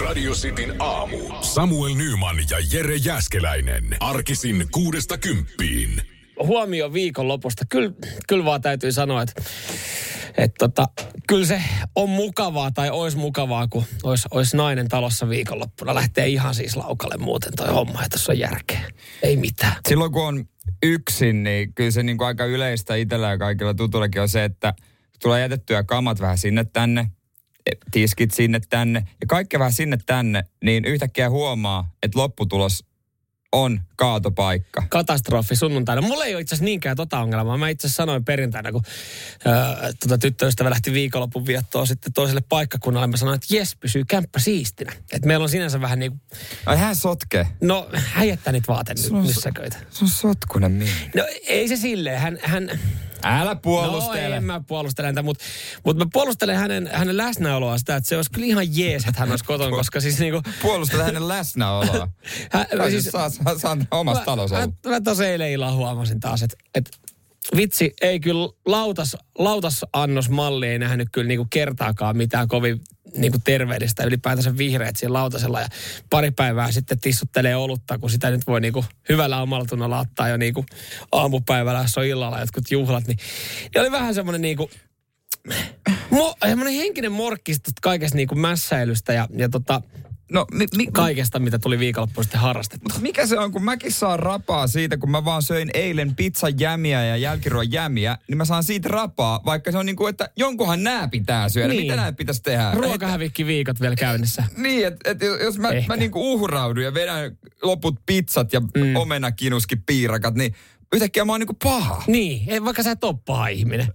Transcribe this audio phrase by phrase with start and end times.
[0.00, 1.18] Radio Cityn aamu.
[1.40, 3.96] Samuel Nyman ja Jere Jäskeläinen.
[4.00, 6.02] Arkisin kuudesta kymppiin.
[6.42, 7.64] huomio viikonlopusta.
[7.68, 7.92] Kyllä,
[8.28, 9.42] kyllä vaan täytyy sanoa, että,
[10.36, 10.86] että tota,
[11.28, 11.62] kyllä se
[11.96, 15.94] on mukavaa tai olisi mukavaa, kun olisi, olisi nainen talossa viikonloppuna.
[15.94, 18.80] Lähtee ihan siis laukalle muuten toi homma, että tässä on järkeä.
[19.22, 19.76] Ei mitään.
[19.88, 20.44] Silloin kun on
[20.82, 24.74] yksin, niin kyllä se niin kuin aika yleistä itsellä ja kaikilla tutullakin on se, että
[25.22, 27.10] tulee jätettyä kamat vähän sinne tänne,
[27.90, 32.84] tiskit sinne tänne ja kaikki vähän sinne tänne, niin yhtäkkiä huomaa, että lopputulos
[33.52, 34.82] on kaatopaikka.
[34.88, 36.02] Katastrofi sunnuntaina.
[36.02, 37.56] Mulla ei ole itse asiassa niinkään tota ongelmaa.
[37.56, 38.82] Mä itse asiassa sanoin perjantaina, kun
[39.46, 43.06] öö, tota tyttöystävä lähti viikonlopun viettoon sitten toiselle paikkakunnalle.
[43.06, 44.92] Mä sanoin, että jes, pysyy kämppä siistinä.
[45.12, 46.20] Että meillä on sinänsä vähän niin kuin,
[46.66, 47.46] Ai hän sotke.
[47.60, 49.28] no häijättää niitä vaate Se on-.
[49.28, 50.94] Se on sotkunen mihin.
[51.16, 52.20] No ei se silleen.
[52.20, 52.80] Hän, hän,
[53.24, 54.36] Älä No puolustele.
[54.36, 55.44] en mä puolustele häntä, mutta
[55.84, 59.30] mut mä puolustelen hänen, hänen läsnäoloa sitä, että se olisi kyllä ihan jees, että hän
[59.30, 60.42] olisi kotona, koska siis niinku...
[60.62, 62.08] Puolustele hänen läsnäoloa.
[62.50, 65.76] Hän, Kai siis, siis, saa, saa, saa omassa talossa mä, mä, mä tosi eilen illalla
[65.76, 66.90] huomasin taas, että, että
[67.56, 72.80] vitsi, ei kyllä lautas, lautasannosmalli ei nähnyt kyllä niinku kertaakaan mitään kovin
[73.16, 75.68] niinku terveellistä, ylipäätänsä vihreät siinä lautasella ja
[76.10, 80.36] pari päivää sitten tissuttelee olutta, kun sitä nyt voi niinku hyvällä omalla tunnolla ottaa jo
[80.36, 80.66] niinku
[81.12, 83.18] aamupäivällä, jos on illalla jotkut juhlat, niin,
[83.74, 84.70] niin oli vähän semmoinen niinku,
[86.10, 89.82] mo, semmoinen henkinen morkkis tosta kaikesta niinku mässäilystä ja, ja tota,
[90.32, 92.98] No, mi, mi, kaikesta, mitä tuli viikonloppuun sitten harrastettua.
[93.00, 97.04] mikä se on, kun mäkin saan rapaa siitä, kun mä vaan söin eilen pizzan jämiä
[97.04, 100.82] ja jälkiruoan jämiä, niin mä saan siitä rapaa, vaikka se on niin kuin, että jonkunhan
[100.82, 101.68] nää pitää syödä.
[101.68, 101.76] Niin.
[101.76, 101.86] Niin.
[101.92, 102.70] Mitä nää pitäisi tehdä?
[102.74, 104.44] Ruokahävikki viikot vielä käynnissä.
[104.56, 105.92] Niin, että et, jos mä, Ehkä.
[105.92, 108.68] mä niinku uhraudun ja vedän loput pizzat ja Mm.
[108.86, 108.96] mm.
[108.96, 110.54] omenakinuski piirakat, niin
[110.92, 112.02] yhtäkkiä mä oon niinku paha.
[112.06, 113.88] Niin, vaikka sä et ole paha ihminen.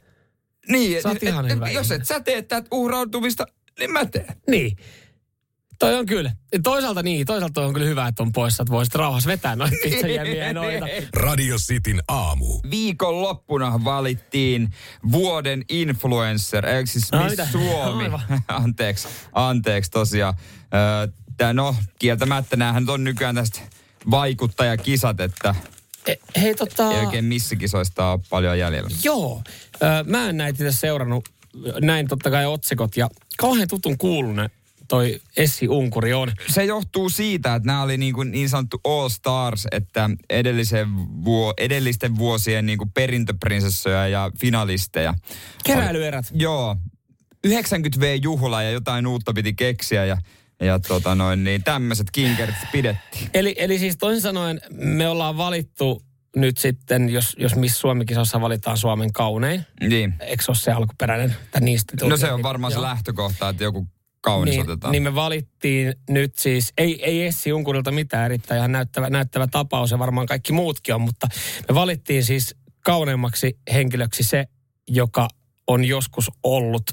[0.69, 3.45] Niin, Sä oot et, ihan et, hyvä jos et sä tee tätä uhrautumista,
[3.79, 4.35] niin mä teen.
[4.49, 4.77] Niin.
[5.80, 6.31] Toi on kyllä.
[6.64, 9.75] Toisaalta niin, toisaalta toi on kyllä hyvä, että on poissa, että voisit rauhassa vetää noita
[9.84, 10.86] pizzajämiä noita.
[11.14, 12.59] Radio Cityn aamu.
[12.69, 14.74] Viikon loppuna valittiin
[15.12, 17.47] vuoden influencer, eikö siis Ai Miss mitä?
[17.51, 18.03] Suomi.
[18.03, 18.22] Aivan.
[18.47, 20.34] anteeksi, anteeksi tosiaan.
[21.38, 23.59] Tää, no, kieltämättä näähän on nykyään tästä
[24.12, 25.56] vaikuttajakisat, että
[26.07, 26.91] E, hei tota...
[26.91, 28.90] ei oikein missä kisoista ole paljon jäljellä.
[29.03, 29.41] Joo.
[30.06, 31.30] Mä en näitä seurannut.
[31.81, 34.50] Näin totta kai otsikot ja kauhean tutun kuulunen
[34.88, 36.31] toi Essi Unkuri on.
[36.48, 40.88] Se johtuu siitä, että nämä oli niin, kuin niin sanottu All Stars, että edellisen
[41.24, 45.14] vuo, edellisten vuosien niin kuin perintöprinsessoja ja finalisteja.
[45.64, 46.25] Keräilyerät.
[46.34, 46.75] Joo.
[47.48, 50.18] 90V-juhla ja jotain uutta piti keksiä ja,
[50.59, 53.30] ja tota noin, niin tämmöiset kinkerit pidettiin.
[53.34, 56.04] Eli, eli siis toisin sanoen me ollaan valittu
[56.36, 59.66] nyt sitten, jos, jos Miss Suomi-kisossa valitaan Suomen kaunein.
[59.81, 60.14] Niin.
[60.19, 61.36] Eikö se ole se alkuperäinen?
[61.52, 63.88] Tai niistä No se on varmaan se lähtökohta, että joku
[64.22, 64.91] kaunis niin, otetaan.
[64.91, 69.91] niin me valittiin nyt siis, ei, ei Essi Unkurilta mitään erittäin ihan näyttävä, näyttävä tapaus
[69.91, 71.28] ja varmaan kaikki muutkin on, mutta
[71.69, 74.45] me valittiin siis kauneimmaksi henkilöksi se,
[74.88, 75.27] joka
[75.67, 76.83] on joskus ollut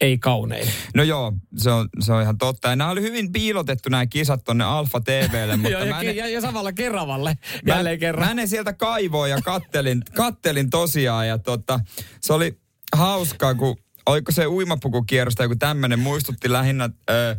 [0.00, 0.68] ei kaunein.
[0.94, 2.68] No joo, se on, se on ihan totta.
[2.68, 6.16] Ja nämä oli hyvin piilotettu nämä kisat tonne Alfa TVlle, mutta Joo, mä ja, en,
[6.16, 8.28] ja, ja, samalla Keravalle mä, jälleen kerran.
[8.28, 11.80] mä ne sieltä kaivoin ja kattelin, kattelin tosiaan ja tota,
[12.20, 12.58] se oli
[12.96, 13.76] hauskaa, kun
[14.06, 17.36] oliko se uimapukukierros tai joku tämmöinen, muistutti lähinnä ö,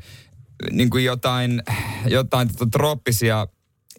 [0.71, 1.63] niin kuin jotain,
[2.05, 3.47] jotain tota, trooppisia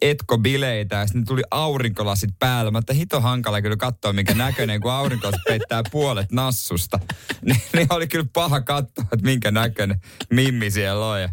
[0.01, 2.71] etkobileitä ja sitten tuli aurinkolasit päällä.
[2.71, 6.99] Mä että hito hankala kyllä katsoa, minkä näköinen, kun aurinkolasit peittää puolet nassusta.
[7.41, 11.21] Niin, niin oli kyllä paha katsoa, että minkä näköinen mimmi siellä on.
[11.21, 11.29] Ja,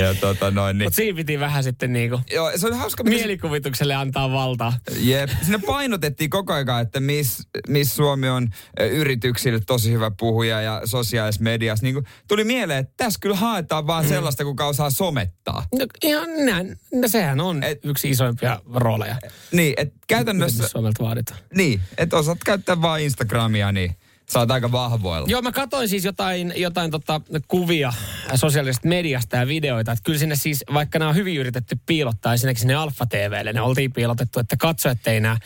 [0.00, 0.86] ja tota noin, niin.
[0.86, 3.04] Mutta siinä piti vähän sitten niinku Joo, se oli hauska.
[3.04, 4.72] mielikuvitukselle antaa valtaa.
[4.98, 5.30] Jep.
[5.42, 8.48] Siinä painotettiin koko ajan, että miss, miss Suomi on
[8.90, 11.84] yrityksille tosi hyvä puhuja ja sosiaalisessa mediassa.
[11.84, 15.66] Niin kuin, tuli mieleen, että tässä kyllä haetaan vaan sellaista, kuka osaa somettaa.
[15.78, 16.76] No, ihan näin.
[16.92, 19.16] No, sehän on Et- yksi isoimpia rooleja,
[19.52, 21.40] Niin, että käytännössä, Suomelta vaaditaan.
[21.54, 23.94] niin, että osaat käyttää vaan Instagramia, niin
[24.28, 25.26] saat aika vahvoilla.
[25.30, 27.92] Joo, mä katsoin siis jotain, jotain tota, kuvia
[28.34, 29.92] sosiaalisesta mediasta ja videoita.
[29.92, 33.60] Että kyllä sinne siis, vaikka nämä on hyvin yritetty piilottaa esimerkiksi sinne Alfa TVlle, ne
[33.60, 35.36] oltiin piilotettu, että katsojat ei näe.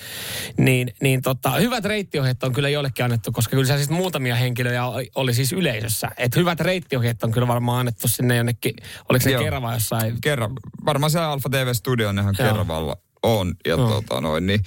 [0.56, 4.87] Niin, niin tota, hyvät reittiohjeet on kyllä jollekin annettu, koska kyllä siellä siis muutamia henkilöjä
[4.87, 6.11] oli, oli siis yleisössä.
[6.17, 8.75] Että hyvät reittiohjeet on kyllä varmaan annettu sinne jonnekin,
[9.08, 9.35] oliko se.
[9.38, 10.52] Kerava jossain Kerran,
[10.85, 12.49] varmaan siellä Alfa TV-studio on ihan Joo.
[12.49, 12.97] Keravalla
[13.28, 13.54] on.
[13.66, 13.88] Ja Joo.
[13.88, 14.60] tota noin, niin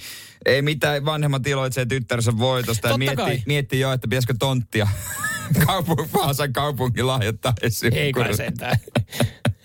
[0.46, 2.88] ei mitään vanhemmat iloitsee tyttärensä voitosta.
[2.88, 4.88] Ja miettii, miettii jo, että pitäisikö tonttia
[5.66, 7.94] kaupung, Vaasan kaupungin lahjoittaa esiin.
[7.94, 8.76] Ei kai sentään.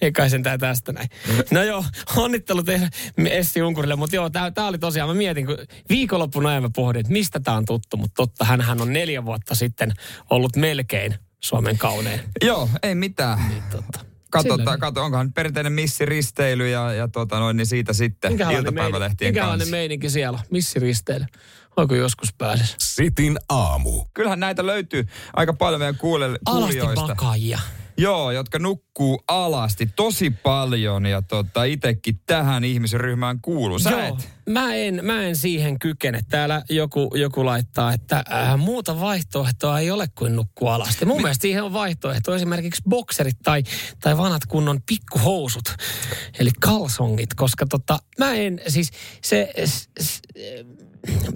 [0.02, 1.10] Ei kai sentään tästä näin.
[1.52, 1.84] No joo,
[2.16, 2.66] onnittelut
[3.30, 5.58] Essi Unkurille, mutta joo, tämä oli tosiaan, mä mietin, kun
[5.90, 9.56] viikonloppun ajan mä pohdin, että mistä tämä on tuttu, mutta totta, hän on neljä vuotta
[9.56, 9.94] sitten
[10.30, 12.20] ollut melkein Suomen kaunein.
[12.46, 13.50] Joo, ei mitään.
[13.50, 14.17] Niin, totta.
[14.32, 19.02] Katsotaan, katso, onkohan nyt perinteinen missiristeily ja, ja tota noin, niin siitä sitten Minkälainen iltapäivälehtien
[19.02, 19.72] meininki, minkälainen kanssa.
[19.72, 20.40] meininki siellä?
[20.52, 21.26] Missiristeily.
[21.78, 22.76] Voiko joskus pääsisi?
[22.80, 24.06] Sitin aamu.
[24.14, 27.16] Kyllähän näitä löytyy aika paljon meidän kuule- Alasti kuulijoista.
[28.00, 33.80] Joo, jotka nukkuu alasti tosi paljon ja tota, itekin tähän ihmisryhmään kuuluu.
[33.80, 34.30] Sä Joo, et.
[34.50, 36.22] mä en, mä en siihen kykene.
[36.30, 41.06] Täällä joku, joku laittaa, että äh, muuta vaihtoehtoa ei ole kuin nukkua alasti.
[41.06, 43.64] Mun mielestä siihen on vaihtoehto esimerkiksi bokserit tai,
[44.02, 45.76] tai vanhat kunnon pikkuhousut,
[46.40, 48.92] eli kalsongit, koska tota, mä en, siis
[49.24, 49.54] se...
[49.66, 50.22] S, s,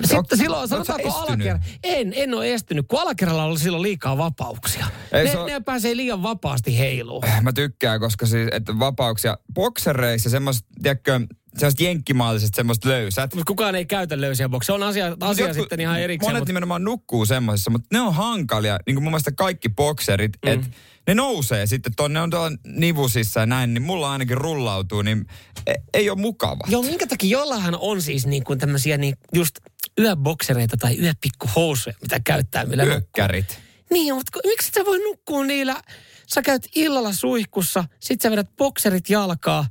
[0.05, 1.27] sitten silloin, sanotaanko estynyt?
[1.47, 4.85] alakerra, en, en ole estynyt, kun alakerralla on silloin liikaa vapauksia.
[5.11, 7.23] Ei ne, se on- ne pääsee liian vapaasti heiluun.
[7.41, 11.19] Mä tykkään, koska siis, että vapauksia boksereissa semmoista, tiedätkö,
[11.57, 13.33] semmoista jenkkimaalliset semmoista löysät.
[13.35, 14.65] Mutta kukaan ei käytä löysiä bokseja.
[14.77, 16.29] Se on asia, asia Jotkut- sitten ihan erikseen.
[16.31, 18.79] Monet mutta- nimenomaan nukkuu semmoisissa, mutta ne on hankalia.
[18.85, 20.51] Niin kuin mun mielestä kaikki bokserit, mm.
[20.51, 20.67] että
[21.07, 25.25] ne nousee sitten tonne on tuolla nivusissa ja näin, niin mulla ainakin rullautuu, niin
[25.67, 26.63] e- ei ole mukava.
[26.67, 29.55] Joo, minkä takia jollahan on siis niin kuin tämmöisiä niin just
[29.99, 32.93] yöboksereita tai yöpikkuhousuja, mitä käyttää, millä nukkuu.
[32.93, 33.59] Hyökkärit.
[33.91, 35.81] Niin, mutta miksi sä voi nukkua niillä?
[36.27, 39.65] Sä käyt illalla suihkussa, sit sä vedät bokserit jalkaa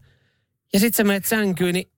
[0.73, 1.91] ja sit sä menet sänkyyn, niin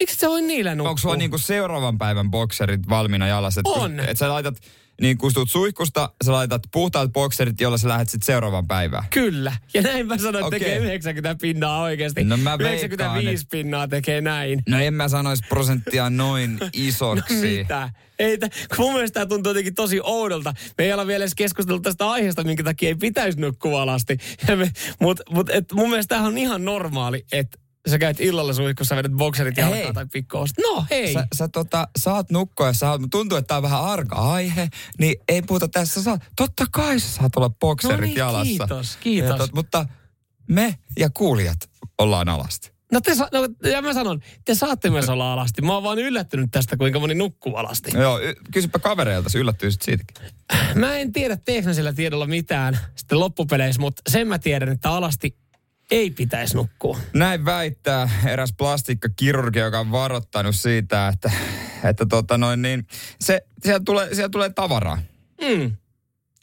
[0.00, 0.90] miksi sä voi niillä nukkua?
[0.90, 3.60] Onko sulla niinku seuraavan päivän bokserit valmiina jalassa?
[3.64, 4.00] On.
[4.00, 4.56] Että sä laitat,
[5.00, 9.04] niin kun tuut suihkusta, sä laitat puhtaat bokserit, jolla sä lähdet sitten seuraavan päivään.
[9.10, 9.52] Kyllä.
[9.74, 10.58] Ja näin mä sanon, että Okei.
[10.58, 12.24] tekee 90 pinnaa oikeasti.
[12.24, 14.62] No mä 95 veikkaan, pinnaa tekee näin.
[14.68, 17.34] No en mä sanoisi prosenttia noin isoksi.
[17.34, 17.90] Mitä?
[18.18, 20.54] Ei, t- mun mielestä tämä tuntuu jotenkin tosi oudolta.
[20.78, 24.18] Me ei olla vielä edes keskustellut tästä aiheesta, minkä takia ei pitäisi nukkua alasti.
[25.00, 27.58] Mutta mut, et mun mielestä tämähän on ihan normaali, että
[27.90, 29.70] sä käyt illalla suihkussa, vedät bokserit Hei.
[29.70, 30.62] jalkaa tai pikkuosta.
[30.62, 31.12] No hei.
[31.12, 34.68] Sä, sä tota, saat nukkua ja sä, tuntuu, että tää on vähän arka aihe,
[34.98, 36.02] niin ei puhuta tässä.
[36.02, 38.44] Sä, totta kai sä saat olla bokserit No niin, jalassa.
[38.44, 39.30] kiitos, kiitos.
[39.30, 39.86] Ja tot, mutta
[40.48, 41.58] me ja kuulijat
[41.98, 42.78] ollaan alasti.
[42.92, 45.62] No, te no ja mä sanon, te saatte myös olla alasti.
[45.62, 47.90] Mä oon vaan yllättynyt tästä, kuinka moni nukkuu alasti.
[47.94, 48.20] Joo,
[48.52, 50.16] kysypä kavereilta, sä yllättyisit siitäkin.
[50.74, 55.36] Mä en tiedä teknisellä tiedolla mitään sitten loppupeleissä, mutta sen mä tiedän, että alasti
[55.90, 56.98] ei pitäisi nukkua.
[57.14, 61.30] Näin väittää eräs plastiikkakirurgi, joka on varoittanut siitä, että,
[61.84, 62.86] että tota noin niin,
[63.20, 65.02] se, sieltä, tulee, sieltä tulee tavaraa.
[65.40, 65.72] Mm.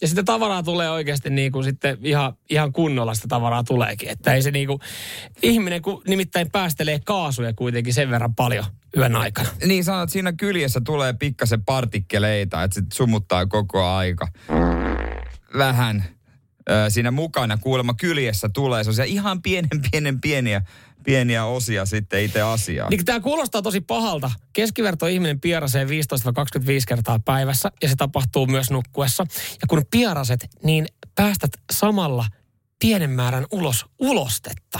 [0.01, 4.09] Ja sitä tavaraa tulee oikeasti niin kuin sitten ihan, ihan kunnolla sitä tavaraa tuleekin.
[4.09, 4.79] Että ei se niin kuin,
[5.43, 8.65] ihminen kun nimittäin päästelee kaasuja kuitenkin sen verran paljon
[8.97, 9.49] yön aikana.
[9.65, 14.27] Niin sanot, että siinä kyljessä tulee pikkasen partikkeleita, että se sumuttaa koko aika.
[15.57, 16.14] Vähän
[16.89, 20.61] siinä mukana kuulemma kyljessä tulee sellaisia ihan pienen, pienen, pieniä,
[21.03, 22.89] pieniä osia sitten itse asiaan.
[22.89, 24.31] Niin tämä kuulostaa tosi pahalta.
[24.53, 25.87] Keskiverto ihminen pierasee 15-25
[26.87, 29.25] kertaa päivässä ja se tapahtuu myös nukkuessa.
[29.61, 30.85] Ja kun pieraset, niin
[31.15, 32.25] päästät samalla
[32.79, 34.79] pienen määrän ulos ulostetta.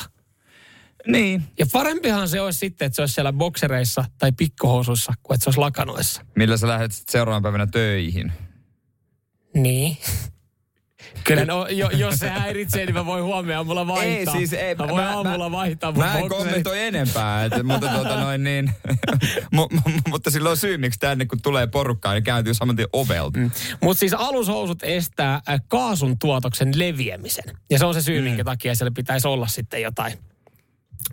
[1.07, 1.43] Niin.
[1.59, 5.49] Ja parempihan se olisi sitten, että se olisi siellä boksereissa tai pikkuhousuissa, kuin että se
[5.49, 6.21] olisi lakanoissa.
[6.35, 8.31] Millä sä lähdet sitten seuraavana päivänä töihin?
[9.53, 9.97] Niin.
[11.25, 14.33] Kyllä, no, jo, jos se häiritsee, niin mä voin huomenna aamulla vaihtaa.
[14.33, 14.75] Ei siis, ei.
[14.75, 18.73] Mä voin aamulla vaihtaa mun Mä en kommentoi enempää, et, mutta tuota noin niin.
[19.55, 22.87] mu, mu, mutta silloin on syy, miksi tänne kun tulee porukkaa, niin kääntyy saman tien
[22.93, 23.39] ovelta.
[23.39, 23.51] Mm.
[23.81, 27.57] Mutta siis alushousut estää äh, kaasun tuotoksen leviämisen.
[27.69, 28.23] Ja se on se syy, mm.
[28.23, 30.13] minkä takia siellä pitäisi olla sitten jotain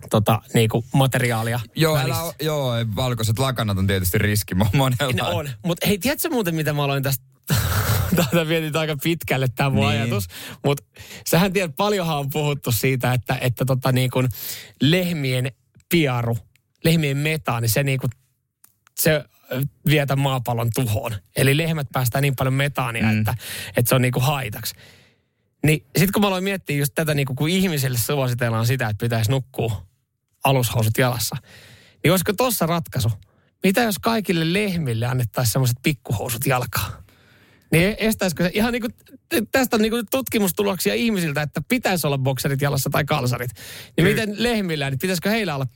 [0.09, 2.21] tota, niinku materiaalia Joo, välissä.
[2.21, 5.13] älä, joo, valkoiset lakanat on tietysti riski mo- monella.
[5.13, 5.49] Ne on.
[5.65, 7.32] Mutta hei, tiedätkö muuten, mitä mä aloin tästä
[8.15, 9.89] Tätä mietin aika pitkälle tämä mun Niin.
[9.89, 10.01] niin.
[10.01, 10.27] ajatus.
[10.65, 10.83] Mutta
[11.29, 14.29] sähän tiedät, paljonhan on puhuttu siitä, että, että tota niin kuin
[14.81, 15.51] lehmien
[15.89, 16.37] piaru,
[16.83, 18.09] lehmien metaani, se niin kuin,
[18.95, 19.25] se
[19.89, 21.11] vietä maapallon tuhoon.
[21.35, 23.19] Eli lehmät päästää niin paljon metaania, mm.
[23.19, 23.35] että,
[23.77, 24.75] että se on niin kuin haitaksi.
[25.65, 29.03] Niin sitten kun mä aloin miettiä just tätä, niin kuin, kun ihmisille suositellaan sitä, että
[29.03, 29.85] pitäisi nukkua
[30.43, 31.35] alushousut jalassa,
[32.03, 33.11] niin olisiko tossa ratkaisu?
[33.63, 37.02] Mitä jos kaikille lehmille annettaisiin semmoiset pikkuhousut jalkaan?
[37.73, 38.93] Niin estäisikö se ihan niin kuin,
[39.51, 43.51] tästä on niin kuin tutkimustuloksia ihmisiltä, että pitäisi olla bokserit jalassa tai kalsarit.
[43.53, 44.09] Niin Kyllä.
[44.09, 45.67] miten lehmillä, niin pitäisikö heillä olla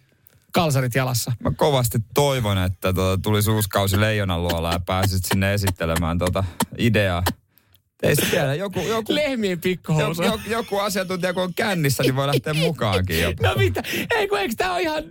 [0.52, 1.32] kalsarit jalassa?
[1.40, 6.44] Mä kovasti toivon, että tuota, tulisi uusi kausi Leijonan luola ja pääsisit sinne esittelemään tuota
[6.78, 7.24] ideaa.
[8.04, 10.24] Ei se tiedä, joku, joku, Lehmien joku, pikkuhousu.
[10.24, 13.48] joku, joku asiantuntija kun on kännissä, niin voi lähteä mukaankin jopa.
[13.48, 13.84] No mitä?
[14.16, 15.04] Ei kun eikö tämä ole ihan,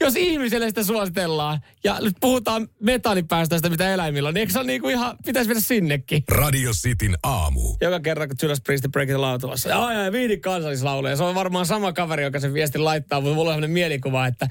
[0.00, 4.66] jos ihmiselle sitä suositellaan ja nyt puhutaan metaanipäästöistä, mitä eläimillä on, niin eikö se ole
[4.66, 6.24] niin kuin ihan, pitäisi mennä sinnekin?
[6.28, 7.76] Radio Cityn aamu.
[7.80, 9.68] Joka kerran, kun Judas Priest Break the Lautulassa.
[9.68, 11.06] Ja aina viidi kansallislaulu.
[11.06, 14.26] Ja se on varmaan sama kaveri, joka sen viestin laittaa, mutta mulla on sellainen mielikuva,
[14.26, 14.48] että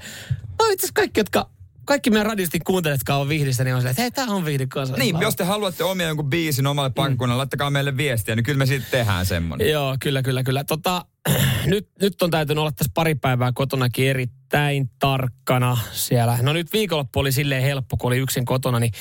[0.58, 1.53] no itse asiassa kaikki, jotka
[1.84, 4.66] kaikki meidän radiosti kuuntelijat, jotka on vihdistä, niin on silleen, että hei, tää on vihdi
[4.96, 7.38] Niin, jos te haluatte omia jonkun biisin omalle pankkunnalle, mm.
[7.38, 9.70] laittakaa meille viestiä, niin kyllä me sitten tehdään semmonen.
[9.70, 10.64] Joo, kyllä, kyllä, kyllä.
[10.64, 11.04] Tota,
[11.66, 16.38] nyt, nyt on täytynyt olla tässä pari päivää kotonakin erittäin tarkkana siellä.
[16.42, 18.92] No nyt viikonloppu oli silleen helppo, kun oli yksin kotona, niin,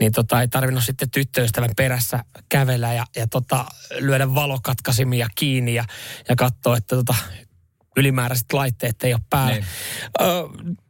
[0.00, 3.64] niin tota, ei tarvinnut sitten tyttöystävän perässä kävellä ja, ja tota,
[3.98, 5.84] lyödä valokatkaisimia kiinni ja,
[6.28, 7.14] ja katsoa, että tota,
[7.96, 9.52] ylimääräiset laitteet ei ole päällä.
[9.52, 9.64] Niin.
[10.20, 10.24] Ö,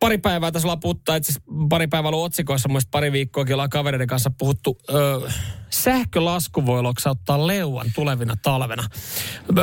[0.01, 1.33] pari päivää tässä puhuttu, itse
[1.69, 4.79] pari päivää ollut otsikoissa, mun pari viikkoakin ollaan kavereiden kanssa puhuttu.
[4.95, 5.31] Ö,
[5.71, 8.85] sähkölasku voi loksauttaa leuan tulevina talvena.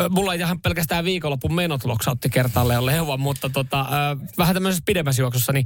[0.10, 3.86] Mulla ei ihan pelkästään viikonlopun menot loksautti kertaalleen leuan, mutta tota, ö,
[4.38, 5.66] vähän tämmöisessä pidemmässä juoksussa, niin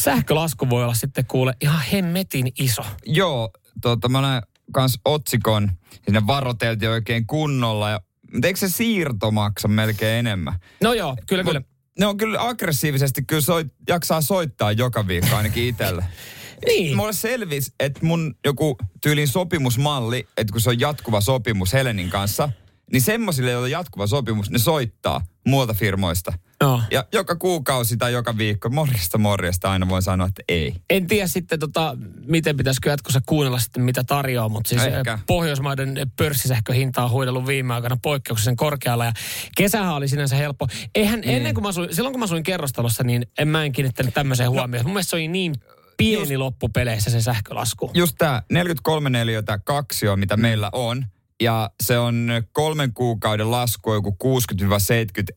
[0.00, 2.82] sähkölasku voi olla sitten kuule ihan hemmetin iso.
[3.06, 3.50] Joo,
[3.82, 4.42] tota, mä näen
[4.72, 5.70] kans otsikon,
[6.04, 8.00] sinne varoteltiin oikein kunnolla ja
[8.32, 10.54] mutta eikö se siirto maksa melkein enemmän?
[10.82, 11.62] No joo, kyllä Mut kyllä.
[11.98, 16.04] Ne on kyllä aggressiivisesti, kyllä soit, jaksaa soittaa joka viikko ainakin itselle.
[16.66, 16.96] niin.
[16.96, 22.48] Mulle selvisi, että mun joku tyylin sopimusmalli, että kun se on jatkuva sopimus Helenin kanssa,
[22.92, 26.32] niin semmoisille, joilla on jatkuva sopimus, ne soittaa muualta firmoista.
[26.62, 26.82] No.
[26.90, 30.74] Ja joka kuukausi tai joka viikko, morjesta morjesta aina voin sanoa, että ei.
[30.90, 31.96] En tiedä sitten, tota,
[32.26, 35.12] miten pitäisikö jatkossa kuunnella sitten, mitä tarjoaa, mutta siis Ehkä.
[35.12, 39.12] Eh, Pohjoismaiden pörssisähköhinta on huidellut viime aikana poikkeuksellisen korkealla ja
[39.56, 40.68] kesähän oli sinänsä helppo.
[40.94, 41.36] Eihän niin.
[41.36, 44.46] ennen kuin mä asuin, silloin kun mä asuin kerrostalossa, niin en mä en kiinnittänyt tämmöiseen
[44.46, 44.52] no.
[44.52, 44.86] huomioon.
[44.86, 45.54] Mun mielestä se oli niin
[45.96, 47.90] pieni just, loppupeleissä se sähkölasku.
[47.94, 50.42] Just tämä 43 neliötä kaksio, mitä mm.
[50.42, 51.06] meillä on,
[51.42, 54.54] ja se on kolmen kuukauden lasku joku 60-70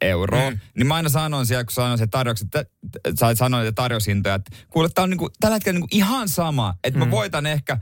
[0.02, 0.60] euroa, mm.
[0.78, 4.52] niin mä aina sanon siellä, kun sanoin se tarjoukset, että sä sanoit että tarjoushintoja, että
[4.70, 7.06] kuule, tää on niinku, tällä hetkellä niinku ihan sama, että mm.
[7.06, 7.78] mä voitan ehkä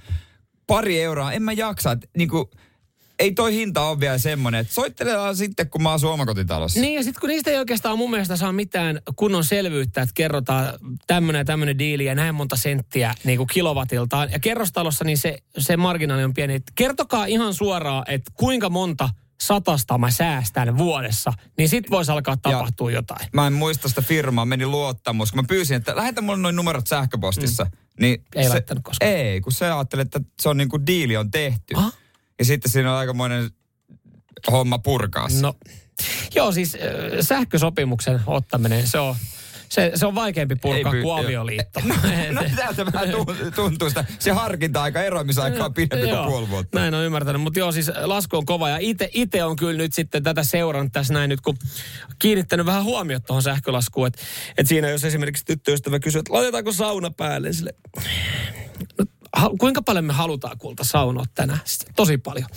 [0.68, 2.52] pari euroa, en mä jaksa, että niinku,
[3.20, 6.82] ei toi hinta ole vielä semmoinen, että soitteletaan sitten, kun mä asun omakotitalossa.
[6.82, 10.74] Niin, ja sitten kun niistä ei oikeastaan mun mielestä saa mitään kunnon selvyyttä, että kerrotaan
[11.08, 14.32] tämmöinen ja tämmöinen diili ja näin monta senttiä niin kuin kilowatiltaan.
[14.32, 16.62] Ja kerrostalossa niin se, se marginaali on pieni.
[16.76, 19.10] Kertokaa ihan suoraan, että kuinka monta
[19.42, 23.28] satasta mä säästän vuodessa, niin sit voisi alkaa tapahtua ja jotain.
[23.34, 25.32] Mä en muista sitä firmaa, meni luottamus.
[25.32, 27.64] Kun mä pyysin, että lähetä mulle noin numerot sähköpostissa.
[27.64, 27.72] Mm.
[28.00, 29.12] Niin ei se, laittanut koskaan.
[29.12, 31.76] Ei, kun se ajattelee, että se on niin kuin diili on tehty.
[31.76, 31.92] Aha.
[32.40, 33.50] Ja sitten siinä on aikamoinen
[34.52, 35.54] homma purkaa No,
[36.36, 36.78] joo siis
[37.22, 39.16] sähkösopimuksen ottaminen, se on,
[39.70, 41.80] se, se on vaikeampi purkaa Ei kuin avioliitto.
[42.32, 43.10] No, no täältä vähän
[43.56, 44.06] tuntuu sitä.
[44.20, 46.80] Se harkinta-aika, eroamisaika on pidempi kuin puoli vuotta.
[46.80, 48.78] Näin on ymmärtänyt, mutta joo siis lasku on kova ja
[49.14, 51.58] itse on kyllä nyt sitten tätä seurannut tässä näin nyt, kun
[52.20, 54.22] kiinnittänyt vähän huomiota tuohon sähkölaskuun, että
[54.58, 57.74] et siinä jos esimerkiksi tyttöystävä kysyy, että laitetaanko sauna päälle, sille,
[59.60, 61.60] kuinka paljon me halutaan kulta saunoa tänään?
[61.66, 62.50] Sitten, tosi paljon.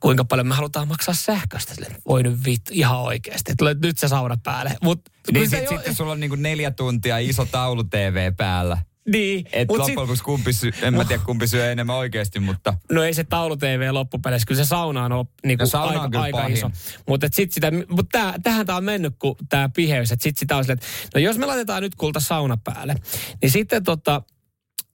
[0.00, 1.74] Kuinka paljon me halutaan maksaa sähköstä?
[1.74, 3.52] Sille, voi nyt vittu, ihan oikeasti.
[3.58, 4.76] Tulee nyt se sauna päälle.
[4.82, 5.00] Mut,
[5.32, 5.70] niin sit, jo...
[5.70, 8.78] sitten sulla on niinku neljä tuntia iso taulu TV päällä.
[9.12, 9.46] Niin.
[9.52, 12.74] Et loppujen lopuksi kumpi syö, en mä tiedä kumpi syö enemmän oikeasti, mutta...
[12.92, 16.24] No ei se taulu TV loppupeleissä, kyllä se sauna on niinku no, sauna aika, on
[16.24, 16.56] aika pahin.
[16.56, 16.70] iso.
[17.08, 20.56] Mutta sit sitä, mut tää, tähän tää on mennyt, kun tää piheys, että sit sitä
[20.56, 22.94] on silleen, että no jos me laitetaan nyt kulta sauna päälle,
[23.42, 24.22] niin sitten tota,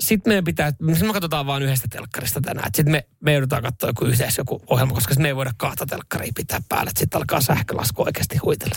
[0.03, 2.71] sitten meidän pitää, me katsotaan vain yhdestä telkkarista tänään.
[2.75, 6.33] Sitten me, me joudutaan katsoa joku yhdessä joku ohjelma, koska me ei voida kahta telkkaria
[6.37, 6.91] pitää päällä.
[6.99, 8.77] Sitten alkaa sähkölasku oikeasti huitella.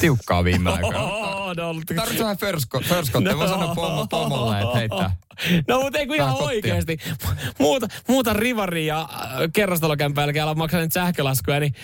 [0.00, 1.00] Tiukkaa viime aikoina.
[1.00, 2.80] Oh, no, Tarvitsee vähän försko.
[3.20, 3.36] No.
[3.36, 5.16] Mä sanon pomo, pomolle, että heittää.
[5.68, 6.98] No mutta ei kun ihan oikeasti.
[7.58, 11.74] Muuta, muuta rivaria ja äh, kerrostalokämpää jälkeen ala maksaa sähkölaskuja, niin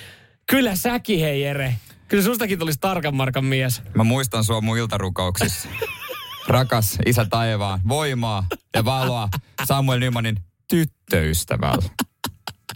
[0.50, 1.74] kyllä säkin hei Jere.
[2.08, 3.82] Kyllä sustakin tulisi tarkan markan mies.
[3.94, 5.68] Mä muistan sua mun iltarukouksissa.
[6.48, 9.28] Rakas isä taivaan, voimaa ja valoa
[9.64, 10.36] Samuel Nymanin
[10.68, 11.90] tyttöystävällä.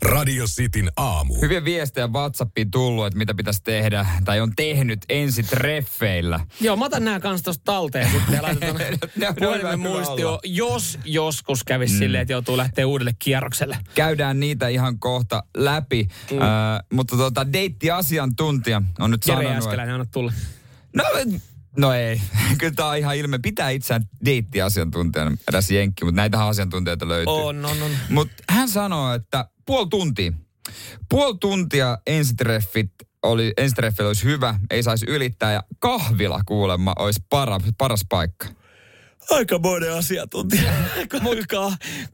[0.02, 1.34] Radio Cityn aamu.
[1.40, 6.40] Hyviä viestejä WhatsAppiin tullut, että mitä pitäisi tehdä, tai on tehnyt ensi treffeillä.
[6.60, 8.76] Joo, mä otan nämä kanssa tosta talteen sitten ja laitetaan
[9.38, 11.98] puhelimen muistio, jos joskus kävisi mm.
[11.98, 13.78] silleen, että joutuu lähteä uudelle kierrokselle.
[13.94, 16.36] Käydään niitä ihan kohta läpi, mm.
[16.36, 16.42] uh,
[16.92, 19.70] mutta tota, deittiasiantuntija on nyt Jere sanonut...
[19.70, 20.32] Jere anna tulla.
[20.96, 21.04] No
[21.76, 22.20] No ei.
[22.58, 23.38] Kyllä tämä on ihan ilme.
[23.38, 27.34] Pitää itseään deittiasiantuntijana edes jenkki, mutta näitä asiantuntijoita löytyy.
[27.34, 27.90] On, on, on.
[28.08, 30.32] Mutta hän sanoo, että puoli tuntia.
[31.08, 32.90] Puoli tuntia ensitreffit
[33.22, 38.46] oli, ensitreffit olisi hyvä, ei saisi ylittää ja kahvila kuulemma olisi para, paras paikka.
[39.30, 40.72] Aika monen asiantuntija.
[41.10, 41.20] Kuinka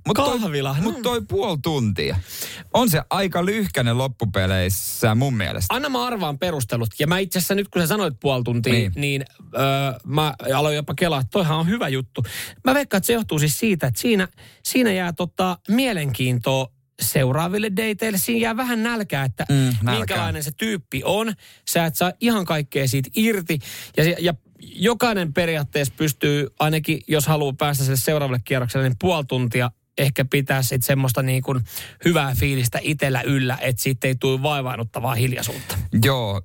[0.07, 0.76] mut kahvila.
[0.83, 2.17] Mutta toi, mut toi puoli tuntia.
[2.75, 5.75] On se aika lyhkänen loppupeleissä mun mielestä.
[5.75, 6.88] Anna mä arvaan perustelut.
[6.99, 9.25] Ja mä itse asiassa nyt kun sä sanoit puoli tuntia, niin, niin
[9.55, 9.61] öö,
[10.07, 12.23] mä aloin jopa kelaa, että toihan on hyvä juttu.
[12.64, 14.29] Mä veikkaan, että se johtuu siis siitä, että siinä,
[14.62, 16.67] siinä jää tota mielenkiintoa
[17.02, 18.19] seuraaville dateille.
[18.19, 19.95] Siinä jää vähän nälkää, että mm, nälkää.
[19.99, 21.33] minkälainen se tyyppi on.
[21.71, 23.59] Sä et saa ihan kaikkea siitä irti.
[23.97, 29.71] Ja, ja jokainen periaatteessa pystyy, ainakin jos haluaa päästä sille seuraavalle kierrokselle, niin puoli tuntia
[29.99, 31.61] ehkä pitää sitten semmoista niin kuin
[32.05, 35.79] hyvää fiilistä itsellä yllä, että siitä ei tule vaivaannuttavaa hiljaisuutta.
[36.05, 36.40] Joo,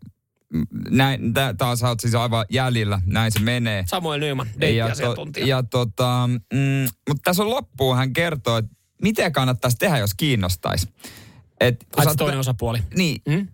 [0.89, 3.83] näin, tää, taas olet siis aivan jäljellä, näin se menee.
[3.87, 5.47] Samuel Nyman, Ja, to, deittiasiantuntija.
[5.47, 6.59] ja tota, mm,
[7.09, 10.87] mutta tässä on loppuun hän kertoo, että miten kannattaisi tehdä, jos kiinnostaisi.
[11.59, 12.79] Et, Ai sä oot- toinen osapuoli.
[12.97, 13.47] Niin, Mm?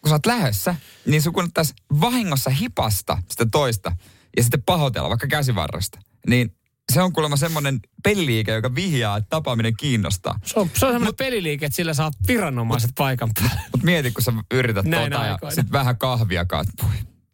[0.00, 0.74] Kun sä oot lähdössä,
[1.06, 3.96] niin sun kannattaisi vahingossa hipasta sitä toista
[4.36, 5.98] ja sitten pahoitella vaikka käsivarresta.
[6.26, 6.56] Niin
[6.92, 10.38] se on kuulemma semmoinen peliliike, joka vihjaa, että tapaaminen kiinnostaa.
[10.44, 13.60] Se on, se on semmoinen peliliike, että sillä saat viranomaiset paikan päälle.
[13.72, 15.54] Mutta mieti, kun sä yrität Näin tota ja aikoina.
[15.54, 16.66] sit vähän kahvia kaat.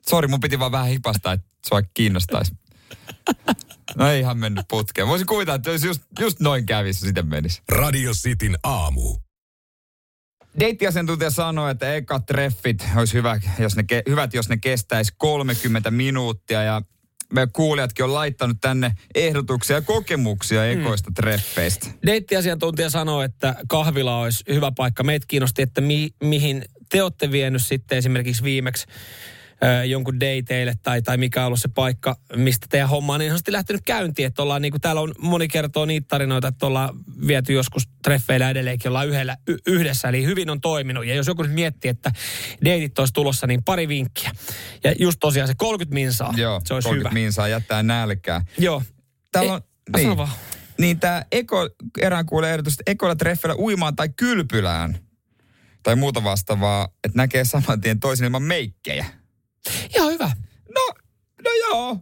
[0.08, 2.52] Sori, mun piti vaan vähän hipasta, että sua kiinnostaisi.
[3.96, 5.08] No ei ihan mennyt putkeen.
[5.08, 7.62] Voisin kuvitella, että jos just, just noin kävisi, sitten menisi.
[7.68, 9.16] Radio Cityn aamu.
[10.60, 15.90] Deittiasiantuntija sanoi, että eka treffit olisi hyvä, jos ne, ke- hyvät, jos ne kestäisi 30
[15.90, 16.82] minuuttia ja
[17.32, 21.86] me kuulijatkin on laittanut tänne ehdotuksia ja kokemuksia ekoista treffeistä.
[22.06, 25.02] Deittiasiantuntija sanoo, että kahvila olisi hyvä paikka.
[25.02, 28.86] Meitä kiinnosti, että mi, mihin te olette vienyt sitten esimerkiksi viimeksi
[29.86, 33.52] jonkun dateille tai, tai mikä on ollut se paikka, mistä teidän homma on niin sanotusti
[33.52, 34.26] lähtenyt käyntiin.
[34.26, 36.90] Että ollaan, niin kuin täällä on moni kertoo niitä tarinoita, että ollaan
[37.26, 40.08] viety joskus treffeillä edelleenkin, ollaan yhdellä, y- yhdessä.
[40.08, 41.06] Eli hyvin on toiminut.
[41.06, 42.12] Ja jos joku nyt miettii, että
[42.64, 44.30] deitit olisi tulossa, niin pari vinkkiä.
[44.84, 47.24] Ja just tosiaan se 30 minsaa, Joo, se olisi 30 hyvä.
[47.24, 48.40] minsaa jättää nälkää.
[48.58, 48.82] Joo.
[49.32, 49.60] Täällä on,
[49.96, 50.28] sano niin, vaan.
[50.78, 51.68] niin tämä eko,
[52.00, 54.98] erään kuulee että ekolla treffeillä uimaan tai kylpylään
[55.82, 59.06] tai muuta vastaavaa, että näkee saman tien toisen ilman meikkejä.
[59.96, 60.30] Ihan hyvä.
[60.74, 60.94] No,
[61.44, 61.98] no joo.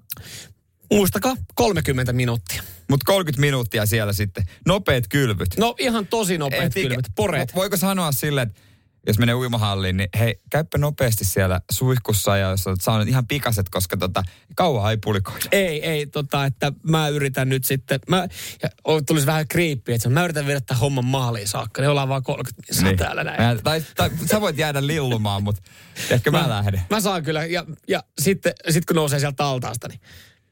[0.92, 2.62] Muistakaa 30 minuuttia.
[2.90, 4.44] Mutta 30 minuuttia siellä sitten.
[4.66, 5.48] Nopeat kylvyt.
[5.58, 7.52] No ihan tosi nopeat Ehtiikö- kylmät, poreet.
[7.52, 8.60] Vo- Voiko sanoa silleen, että
[9.06, 13.68] jos menee uimahalliin, niin hei, käyppä nopeasti siellä suihkussa ja jos olet saanut ihan pikaset,
[13.68, 14.22] koska tota,
[14.56, 15.44] kauan ei pulikoida.
[15.52, 18.28] Ei, ei, tota, että mä yritän nyt sitten, mä,
[18.62, 18.68] ja
[19.06, 22.62] tulisi vähän kriippi, että mä yritän viedä tämän homman maaliin saakka, niin ollaan vaan 30
[22.72, 22.98] minsaa niin.
[22.98, 23.42] täällä näin.
[23.42, 25.62] Mä, tai, tai, sä voit jäädä lillumaan, mutta
[26.10, 26.80] ehkä mä, lähden.
[26.90, 30.00] Mä saan kyllä, ja, ja sitten sit kun nousee sieltä altaasta, niin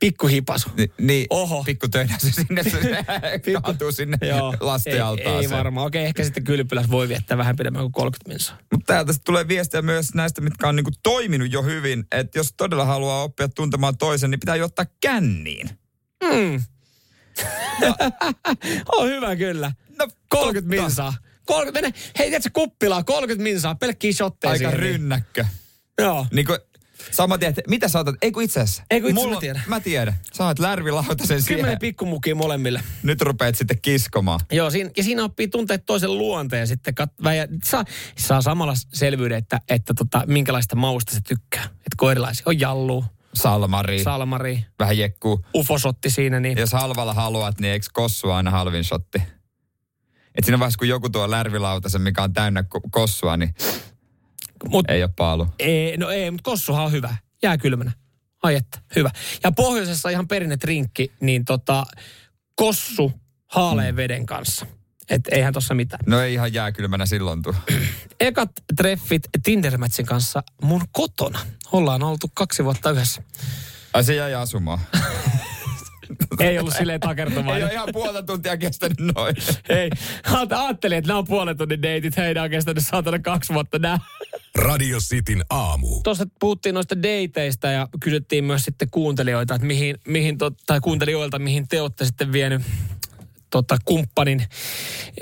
[0.03, 0.71] pikku hipasu.
[0.77, 1.65] Ni, niin, Oho.
[1.65, 2.81] pikku töinäsy sinne, se
[3.63, 5.43] kaatuu sinne Joo, ei, lastenaltaaseen.
[5.43, 5.87] ei varmaan.
[5.87, 8.59] Okei, ehkä sitten kylpylässä voi viettää vähän pidemmän kuin 30 minsaa.
[8.73, 12.05] Mutta täältä tulee viestiä myös näistä, mitkä on niinku toiminut jo hyvin.
[12.13, 15.71] Että jos todella haluaa oppia tuntemaan toisen, niin pitää jo ottaa känniin.
[16.25, 16.63] Mm.
[18.97, 19.73] on hyvä kyllä.
[19.99, 20.83] No, 30 totta.
[20.83, 21.15] minsaa.
[21.47, 25.45] 30, mene, hei, tiedätkö kuppilaa, 30 minsaa, pelkkiä shotteja Aika siihen, rynnäkkö.
[25.99, 26.27] Joo.
[26.33, 26.59] Niin kuin,
[27.11, 28.15] sama tiedät, mitä sä otat?
[28.23, 28.83] Ei kun itse asiassa.
[28.91, 29.63] Ei kun itse Mulla mä tiedän.
[29.67, 30.15] Mä tiedän.
[30.33, 31.79] Sä oot lärvilautasen Kymmenen siihen.
[31.79, 32.83] pikkumukia molemmille.
[33.03, 34.41] Nyt rupeat sitten kiskomaan.
[34.53, 36.95] Joo, siinä, ja siinä oppii tuntea toisen luonteen sitten.
[37.01, 37.85] Kat- ja saa,
[38.19, 41.65] saa samalla selvyyden, että, että tota, minkälaista mausta se tykkää.
[41.65, 42.43] Että kun erilaisia.
[42.47, 45.45] On jallu, Salmari, salmari, vähän jekkuu.
[45.55, 46.41] ufosotti siinä.
[46.41, 49.23] Niin Jos halvalla haluat, niin eikö kossu aina halvin shotti?
[50.35, 53.55] Et siinä vaiheessa, kun joku tuo lärvilautasen, mikä on täynnä ko- kossua, niin
[54.69, 55.47] Mut, ei ole paalu.
[55.59, 57.17] ei, no ei, mutta kossuhan on hyvä.
[57.43, 57.93] Jää kylmänä.
[58.43, 59.11] Ai että, hyvä.
[59.45, 61.85] Ja pohjoisessa ihan perinne trinkki, niin tota,
[62.57, 63.13] kossu
[63.47, 64.67] haaleen veden kanssa.
[65.11, 66.01] Et eihän tossa mitään.
[66.07, 67.55] No ei ihan jääkylmänä silloin tuu.
[68.21, 71.39] Ekat treffit Tindermatchin kanssa mun kotona.
[71.73, 73.23] Ollaan oltu kaksi vuotta yhdessä.
[73.95, 74.79] Ai se jäi asumaan.
[76.41, 77.63] Ei ollut silleen ei takertumaan.
[77.63, 79.37] ole ihan puolta tuntia kestänyt noin.
[79.69, 79.91] Hei,
[80.59, 82.17] ajattelin, että nämä on puolen tunnin deitit.
[82.17, 83.99] Hei, nämä on kestänyt saatana kaksi vuotta nämä.
[84.55, 86.01] Radio Cityn aamu.
[86.03, 91.39] Tuossa puhuttiin noista dateista ja kysyttiin myös sitten kuuntelijoita, että mihin, mihin to, tai kuuntelijoilta,
[91.39, 92.63] mihin te olette sitten vienyt
[93.51, 94.47] tota, kumppanin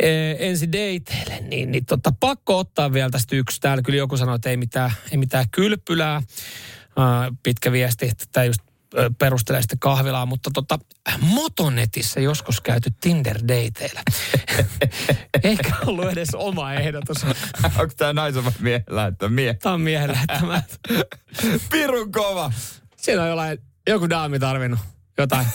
[0.02, 3.60] ee, ensi dateille, niin, niin tota, pakko ottaa vielä tästä yksi.
[3.60, 6.22] Täällä kyllä joku sanoi, että ei mitään, ei mitään kylpylää.
[6.96, 8.60] Ää, pitkä viesti, että just
[9.18, 10.78] perustelee sitten kahvilaa, mutta tota,
[11.20, 14.02] Motonetissä joskus käyty Tinder-dateillä.
[15.42, 17.24] Eikä ollut edes oma ehdotus.
[17.78, 19.34] Onko tää naisen vai miehen lähettämä?
[19.34, 19.54] Mie.
[19.54, 20.62] Tämä on miehen lähettämä.
[21.72, 22.52] Pirun kova.
[22.96, 24.80] Siinä on jollain, joku daami tarvinnut
[25.18, 25.46] jotain,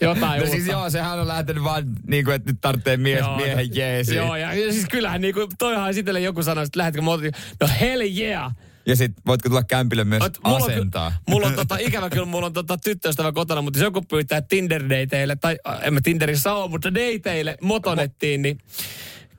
[0.00, 3.36] jotain No siis joo, sehän on lähtenyt vaan niin kuin, että nyt tarvitsee mies, Joo,
[3.36, 4.16] miehen no- jeesiin.
[4.16, 7.68] Joo, ja, ja siis kyllähän niin kuin, toihan esitelle joku sanoi, että lähetkö motin, no
[7.80, 8.52] hell yeah.
[8.86, 11.12] Ja sit voitko tulla kämpille myös Oot- mulla on asentaa.
[11.28, 15.36] Mulla on tota, ikävä kyllä, mulla on tota tyttöystävä kotona, mutta jos joku pyytää Tinder-dateille,
[15.40, 18.58] tai äh, en mä Tinderissä ole, mutta dateille motonettiin, niin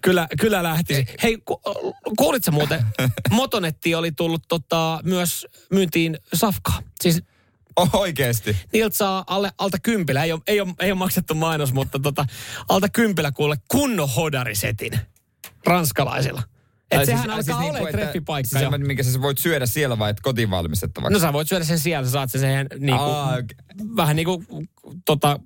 [0.04, 1.06] kyllä, kyllä lähtisi.
[1.24, 1.62] Hei, ku,
[2.18, 2.86] kuulitko muuten,
[3.32, 6.80] motonetti oli tullut tota, myös myyntiin safkaa.
[7.02, 7.22] Siis
[7.76, 8.58] Oh, oikeesti.
[8.74, 12.26] niiltä saa alle, alta kympillä, ei ole, ei, ole, ei ole maksettu mainos, mutta tota,
[12.70, 15.00] alta kympillä kuule kunnon hodarisetin
[15.66, 16.44] ranskalaisilla.
[17.02, 20.50] Et sehän alkaa siis olemaan treffipaikka siis semmoinen, minkä sä voit syödä siellä vai kotiin
[20.50, 21.14] valmistettavaksi?
[21.14, 23.44] No sä voit syödä sen siellä, sä saat sen siihen niinku, Aa, okay.
[23.96, 24.48] vähän niin kuin
[25.06, 25.40] tota,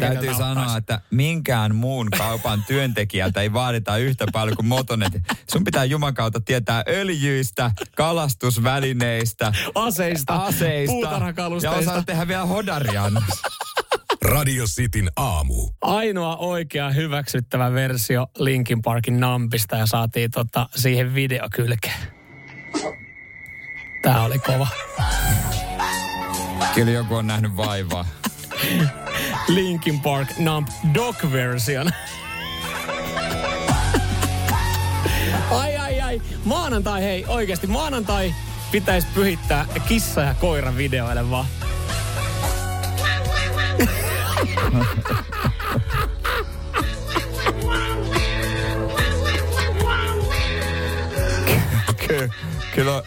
[0.00, 5.12] Täytyy sanoa, että minkään muun kaupan työntekijältä ei vaadita yhtä paljon kuin Motonet.
[5.52, 13.24] Sun pitää Juman kautta tietää öljyistä, kalastusvälineistä, aseista, aseista ja osaa tehdä vielä hodariannos.
[14.24, 15.68] Radio Cityn aamu.
[15.80, 22.00] Ainoa oikea hyväksyttävä versio Linkin Parkin nampista ja saatiin tota, siihen video kylkeen.
[24.02, 24.66] Tää oli kova.
[26.74, 28.06] Kyllä joku on nähnyt vaivaa.
[29.54, 31.86] Linkin Park Nump Dog version.
[35.60, 36.22] ai ai ai.
[36.44, 38.34] Maanantai, hei oikeasti maanantai
[38.72, 41.46] pitäisi pyhittää kissa ja koira videoille vaan.
[52.74, 53.02] Kyllä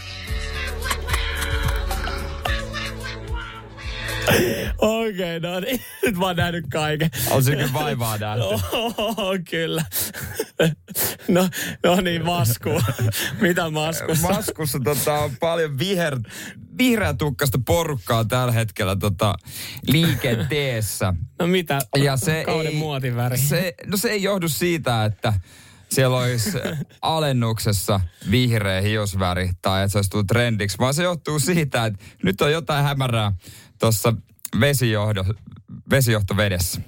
[4.78, 5.82] Okei, okay, no niin.
[6.06, 7.10] Nyt mä oon nähnyt kaiken.
[7.32, 8.44] On se kyllä vaivaa nähty.
[8.98, 9.86] Oh, kyllä.
[11.28, 11.50] No,
[11.84, 12.70] no niin, masku.
[13.42, 14.28] Mitä maskussa?
[14.28, 16.20] Maskussa tota, on paljon viher,
[16.78, 19.36] vihreätukkasta porukkaa tällä hetkellä tota,
[19.88, 21.14] liikenteessä.
[21.40, 21.80] No mitä?
[21.96, 23.38] Ja se Kauden ei, muotiväri.
[23.38, 25.34] Se, no se ei johdu siitä, että
[25.90, 26.58] siellä olisi
[27.02, 28.00] alennuksessa
[28.32, 32.52] vihreä hiusväri tai että se olisi tullut trendiksi, vaan se johtuu siitä, että nyt on
[32.52, 33.32] jotain hämärää
[33.80, 34.14] tuossa
[34.60, 35.26] vesijohdo,
[35.90, 36.82] vesijohtovedessä.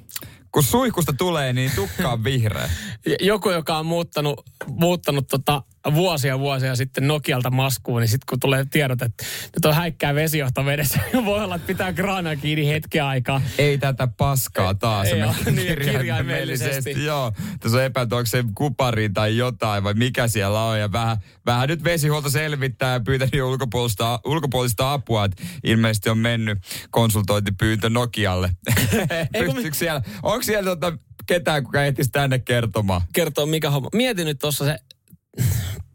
[0.52, 2.70] Kun suihkusta tulee, niin tukka on vihreä.
[3.20, 5.64] Joku, joka on muuttanut, muuttanut tota
[5.94, 10.66] vuosia vuosia sitten Nokialta maskuun, niin sitten kun tulee tiedot, että nyt on häikkää vesijohto
[10.66, 13.42] vedessä, voi olla, että pitää kraanaa kiinni hetken aikaa.
[13.58, 15.08] Ei tätä paskaa taas.
[15.08, 17.06] Ei, ole, niin, kirjaimellisesti.
[17.06, 20.80] Joo, tässä on epäilty, onko se kupari tai jotain vai mikä siellä on.
[20.80, 26.58] Ja vähän, vähän nyt vesihuolto selvittää ja pyytänyt ulkopuolista, ulkopuolista apua, että ilmeisesti on mennyt
[26.90, 28.50] konsultointipyyntö Nokialle.
[29.46, 33.02] Pystyykö siellä, onko siellä tota, ketään, kuka ehtisi tänne kertomaan?
[33.14, 33.90] Kertoo mikä homma.
[33.94, 34.78] Mietin nyt tuossa se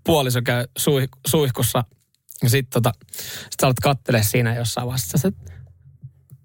[0.05, 1.85] puoliso käy suih, suihkussa
[2.43, 2.93] ja sit, tota,
[3.43, 5.53] sit sä alat kattele siinä jossain vaiheessa, että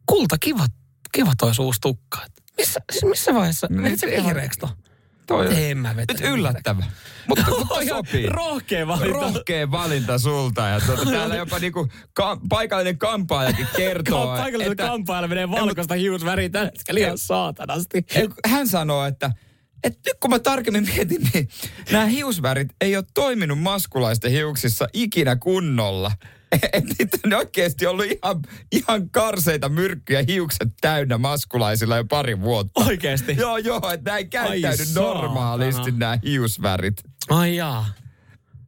[0.06, 0.66] kulta, kiva,
[1.12, 2.20] kiva toi uusi tukka.
[2.58, 3.68] Missä, siis missä vaiheessa?
[3.84, 4.70] Vedit se vihreäksi to?
[5.28, 6.84] Toi en mä Nyt yllättävä.
[7.28, 8.26] Mutta, mutta sopii.
[8.26, 9.20] Rohkea valinta.
[9.20, 10.68] Rohkea valinta sulta.
[10.68, 14.28] Ja tuota, täällä jopa niinku ka- paikallinen kampaajakin kertoo.
[14.28, 18.06] Ka- paikallinen että, kampaaja menee valkoista hiusväriä tällä hetkellä ihan saatanasti.
[18.46, 19.32] Hän sanoo, että
[19.84, 21.50] et nyt kun mä tarkemmin mietin, niin
[21.92, 26.12] nämä hiusvärit ei ole toiminut maskulaisten hiuksissa ikinä kunnolla.
[27.00, 32.86] Että ne oikeasti ollut ihan, ihan karseita myrkkyjä hiukset täynnä maskulaisilla jo pari vuotta.
[32.86, 33.36] Oikeasti?
[33.38, 37.04] joo, joo, että näin käyttäydy normaalisti nämä hiusvärit.
[37.30, 37.86] Ai jaa.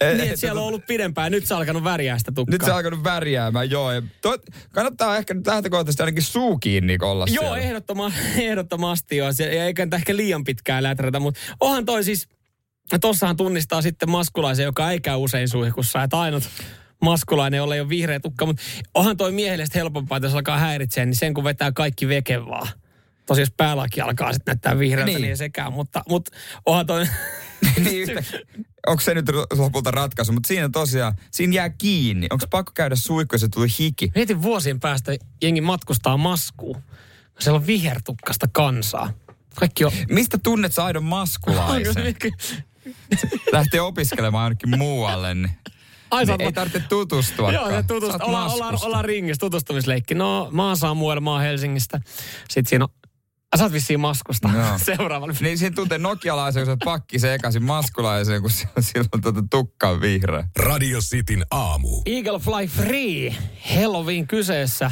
[0.02, 1.32] Eh, niin, että siellä on ollut pidempään.
[1.32, 2.52] Nyt se on alkanut värjää sitä tukkaa.
[2.54, 3.92] Nyt se on alkanut värjäämään, joo.
[3.92, 4.38] Ja to,
[4.72, 7.58] kannattaa ehkä nyt lähtökohtaisesti ainakin suu kiinni olla Joo, siellä.
[7.58, 9.34] Ehdottoma, ehdottomasti joo.
[9.34, 12.28] Se, ja eikä ehkä liian pitkään läträtä, mutta onhan toi siis...
[13.02, 16.04] Tossahan tunnistaa sitten maskulaisen, joka ei käy usein suihkussa.
[16.04, 16.44] Että ainut
[17.02, 18.46] maskulainen, jolla ei ole vihreä tukka.
[18.46, 18.62] Mutta
[18.94, 22.68] onhan toi miehelle helpompaa, että jos alkaa häiritseä, niin sen kun vetää kaikki veke vaan.
[23.26, 25.74] Tosi jos päälaki alkaa sitten näyttää vihreältä, niin, niin sekään.
[25.74, 26.32] Mutta, mutta
[26.66, 27.06] onhan toi...
[27.80, 28.10] niin
[28.88, 29.26] onko se nyt
[29.58, 32.28] lopulta ratkaisu, mutta siinä tosiaan, siinä jää kiinni.
[32.30, 34.12] Onko pakko käydä suihku, se tuli hiki?
[34.16, 36.82] Mietin vuosien päästä jengi matkustaa maskuun.
[37.40, 39.14] Siellä on vihertukkasta kansaa.
[39.56, 39.92] Kaikki on...
[40.10, 42.16] Mistä tunnet sä aidon maskulaisen?
[43.52, 45.52] Lähtee opiskelemaan ainakin muualle, niin
[46.12, 47.52] Ai, niin ei tarvitse tutustua.
[47.52, 48.26] Joo, se tutustua.
[48.26, 50.16] Olla, olla, olla ringissä, tutustumisleikki.
[50.16, 52.02] No, mä oon Samuel, mä oon Helsingistä.
[52.50, 52.92] Sitten siinä on
[53.58, 54.78] Sä oot vissiin maskusta no.
[54.96, 55.34] seuraavalla.
[55.40, 60.48] Niin siinä tuntee nokialaisen, kun sä pakki sekaisin maskulaisen, kun silloin tuota tukka vihreä.
[60.60, 62.02] Radio Cityn aamu.
[62.06, 63.36] Eagle Fly Free.
[63.76, 64.92] Halloween kyseessä.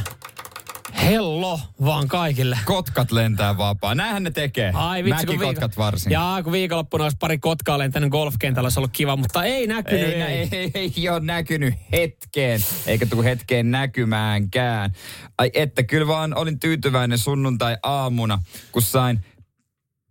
[1.03, 2.59] Hello vaan kaikille.
[2.65, 3.95] Kotkat lentää vapaa.
[3.95, 4.71] Näinhän ne tekee.
[4.73, 6.11] Ai vitsi, kun kotkat varsin.
[6.11, 10.07] Jaa, kun viikonloppuna olisi pari kotkaa lentänyt golfkentällä, olisi ollut kiva, mutta ei näkynyt.
[10.07, 14.91] Ei, ei, ei, ei, ei ole näkynyt hetkeen, eikä tule hetkeen näkymäänkään.
[15.37, 18.39] Ai että, kyllä vaan olin tyytyväinen sunnuntai-aamuna,
[18.71, 19.25] kun sain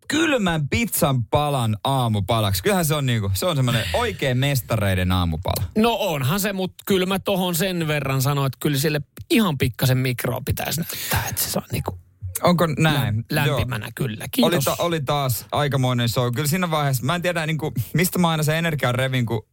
[0.09, 2.63] kylmän pizzan palan aamupalaksi.
[2.63, 5.71] Kyllähän se on niinku, se on semmoinen oikein mestareiden aamupala.
[5.79, 9.99] No onhan se, mutta kyllä mä tohon sen verran sanoin, että kyllä sille ihan pikkasen
[9.99, 11.99] mikroa pitäisi näyttää, että se on niinku
[12.43, 13.25] Onko näin?
[13.31, 13.93] Lämpimänä Joo.
[13.95, 14.27] kyllä.
[14.31, 14.69] Kiitos.
[14.69, 16.35] Oli, ta, oli taas aikamoinen show.
[16.35, 19.47] Kyllä siinä vaiheessa, mä en tiedä niin kuin, mistä mä aina se energian revin, kun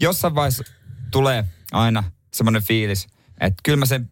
[0.00, 0.64] jossain vaiheessa
[1.10, 3.06] tulee aina semmoinen fiilis,
[3.40, 4.10] että kyllä mä sen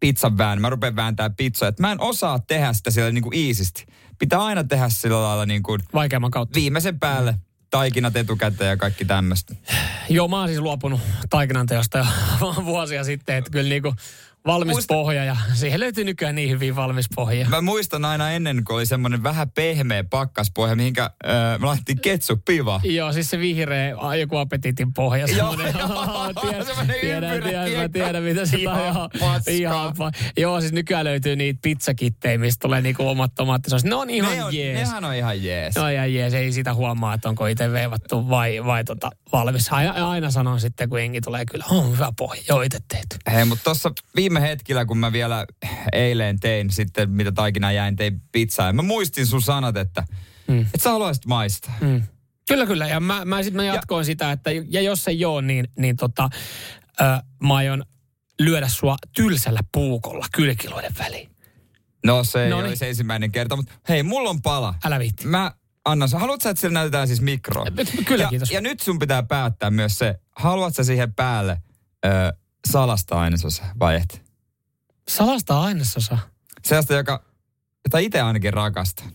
[0.00, 1.68] pizzan vään, mä rupean vääntää pizzaa.
[1.68, 3.86] Että mä en osaa tehdä sitä siellä niin kuin iisisti
[4.18, 6.54] pitää aina tehdä sillä lailla niin kuin Vaikeamman kautta.
[6.54, 7.34] Viimeisen päälle
[7.70, 9.54] taikinat etukäteen ja kaikki tämmöistä.
[10.08, 11.00] Joo, mä oon siis luopunut
[11.30, 12.04] taikinanteosta jo
[12.64, 13.94] vuosia sitten, että kyllä niinku
[14.46, 17.48] valmis Muista- pohja ja siihen löytyy nykyään niin hyvin valmis pohja.
[17.48, 22.64] Mä muistan aina ennen, kun oli semmoinen vähän pehmeä pakkaspohja, mihinkä äh, me laitettiin ketsuppia
[22.64, 22.80] vaan.
[22.84, 25.26] Joo, siis se vihreä, joku apetitin pohja.
[25.26, 25.74] Joo, semmoinen.
[27.00, 29.10] tiedän, tiedän, mä tiedän, mitä se Ihan on.
[29.14, 29.94] Ihan, ihan,
[30.36, 33.88] Joo, siis nykyään löytyy niitä pizzakittejä, mistä tulee niinku omat tomaattisoosit.
[33.88, 34.78] Ne on ihan ne on, jees.
[34.78, 35.74] Nehän on ihan jees.
[35.74, 39.72] No ja jees, ei sitä huomaa, että onko itse veivattu vai, vai tota, valmis.
[39.72, 43.16] Aina, aina sanon sitten, kun jengi tulee kyllä, on hyvä pohja, joo itse tehty.
[43.32, 45.46] Hei, mutta tuossa viime hetkellä, kun mä vielä
[45.92, 48.66] eilen tein sitten, mitä taikina jäin, tein pizzaa.
[48.66, 50.04] Ja mä muistin sun sanat, että
[50.48, 50.60] mm.
[50.74, 51.74] et sä haluaisit maistaa.
[51.80, 52.02] Mm.
[52.48, 52.86] Kyllä, kyllä.
[52.86, 54.04] Ja mä, mä, sit mä jatkoin ja.
[54.04, 56.28] sitä, että ja jos ei ole, niin, niin tota,
[57.00, 57.04] ö,
[57.42, 57.84] mä aion
[58.40, 61.30] lyödä sua tylsällä puukolla kylkiluiden väliin.
[62.06, 62.68] No se ei Noniin.
[62.68, 64.74] olisi ensimmäinen kerta, mutta hei, mulla on pala.
[64.84, 65.26] Älä viitti.
[65.26, 65.52] Mä
[65.84, 67.66] annan, haluatko sä, että sillä näytetään siis mikroon?
[68.04, 68.50] Kyllä, ja, kiitos.
[68.50, 71.62] Ja nyt sun pitää päättää myös se, haluatko sä siihen päälle
[72.04, 72.08] ö,
[72.68, 74.25] salasta ainesosa vai et?
[75.10, 76.18] Salasta ainesosa.
[76.64, 77.24] Sellaista, joka,
[77.84, 79.12] jota itse ainakin rakastan.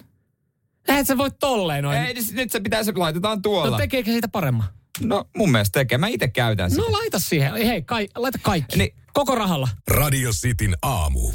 [0.87, 1.97] Eihän sä voi tolleen noin.
[1.97, 3.71] Ei, nyt- nyt se pitää, se laitetaan tuolla.
[3.71, 4.67] no tekeekö siitä paremman?
[5.01, 5.97] No mun mielestä tekee.
[5.97, 6.81] Mä itse käytän sitä.
[6.83, 7.53] No laita siihen.
[7.53, 8.77] Hei, kai, laita kaikki.
[8.77, 8.95] Niin.
[9.13, 9.67] Koko rahalla.
[9.87, 11.31] Radio Cityn aamu.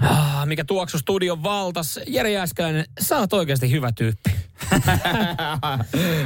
[0.00, 2.00] Ah, mikä tuoksu studion valtas.
[2.06, 4.30] Jere Jääskäläinen, sä oot oikeasti hyvä tyyppi.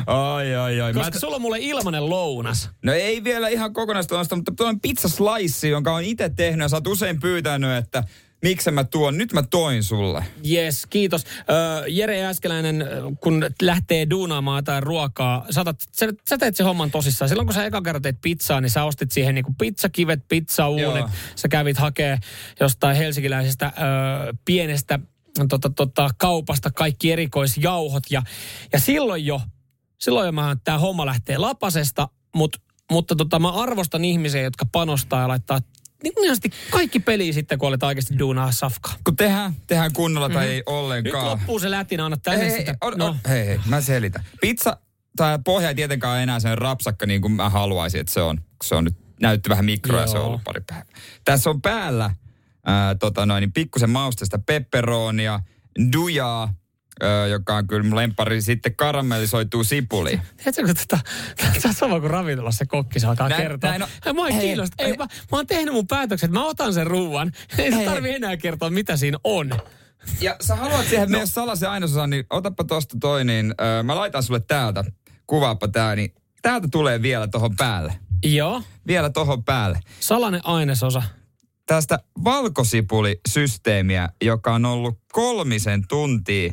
[0.07, 0.93] Oi, oi, oi.
[0.93, 2.71] Mä Koska sulla on mulle ilmanen lounas.
[2.83, 6.69] No ei vielä ihan kokonaista, mutta tuo on pizza slice, jonka on itse tehnyt ja
[6.69, 8.05] sä oot usein pyytänyt, että
[8.45, 9.19] miksi mä tuon.
[9.19, 10.25] Nyt mä toin sulle.
[10.51, 11.25] Yes, kiitos.
[11.25, 12.87] Ö, Jere Jääskeläinen, ö,
[13.21, 17.29] kun lähtee duunaamaan jotain ruokaa, sä, otat, sä, sä teet sen homman tosissaan.
[17.29, 20.97] Silloin kun sä eka kerran teit pizzaa, niin sä ostit siihen niinku pizzakivet, pizzauunit.
[20.97, 21.11] Joo.
[21.37, 22.19] Sä kävit hakee
[22.61, 24.99] jostain helsinkiläisestä ö, pienestä
[25.49, 28.03] tota, tota, kaupasta kaikki erikoisjauhot.
[28.11, 28.23] Ja,
[28.73, 29.41] ja silloin jo,
[29.99, 32.57] silloin jo mä, tämä homma lähtee lapasesta, mut,
[32.91, 35.61] mutta tota, mä arvostan ihmisiä, jotka panostaa ja laittaa
[36.05, 38.95] niin kuin kaikki peliä sitten, kun olet oikeasti duunaa safkaa.
[39.05, 41.27] Kun tehdään, tehdään kunnolla tai ei Nyt ollenkaan.
[41.27, 42.75] loppuu se lätinä, anna tänne hei, sitä.
[42.81, 43.07] on, no.
[43.07, 44.25] on, hei, hei, mä selitän.
[44.40, 44.77] Pizza,
[45.17, 48.40] tai pohja ei tietenkään ole enää sen rapsakka niin kuin mä haluaisin, että se on.
[48.64, 50.87] Se on nyt, näytti vähän mikroa ja se on ollut pari päivää.
[51.25, 52.11] Tässä on päällä
[52.67, 55.40] ää, tota noin, niin pikkusen mausteista pepperonia,
[55.93, 56.55] dujaa,
[57.03, 60.21] ää, joka on kyllä mun lemppari, sitten karamellisoituu sipuli.
[60.37, 60.99] Tiedätkö, kun tota,
[61.63, 63.71] sä oot sama kuin ravintolassa se kokki, se alkaa Näin- kertoa.
[63.71, 63.89] näin on.
[64.05, 64.75] Hei, mua ei Hei, kiinnosta.
[64.79, 64.97] Ei, hei.
[64.97, 67.33] mä, mä oon tehnyt mun päätökset, mä otan sen ruuan.
[67.59, 67.87] Ei se Hei.
[67.87, 69.51] tarvi enää kertoa, mitä siinä on.
[70.21, 71.19] Ja sä haluat siihen no.
[71.19, 74.85] myös salaisen ainesosan, niin otapa tosta toi, niin öö, mä laitan sulle täältä,
[75.27, 77.95] kuvaappa tää, niin täältä tulee vielä tohon päälle.
[78.25, 79.81] Joo, Vielä tohon päälle.
[80.01, 81.03] salainen ainesosa.
[81.67, 86.53] Tästä valkosipulisysteemiä, joka on ollut kolmisen tuntia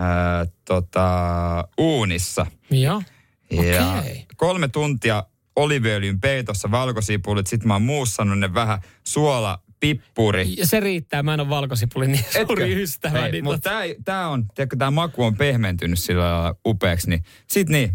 [0.00, 2.46] öö, tota, uunissa.
[2.70, 3.02] Joo.
[3.50, 4.26] Ja Okei.
[4.36, 5.24] kolme tuntia
[5.56, 10.54] oliviöljyn peitossa valkosipulit, sit mä oon muussannut ne vähän suola, pippuri.
[10.56, 13.28] Ja se riittää, mä en ole valkosipulin niin suuri ystävä.
[13.28, 17.68] Niin mutta tää, tää on, tiedätkö, tää maku on pehmentynyt sillä lailla upeaksi, niin sit
[17.68, 17.92] niin,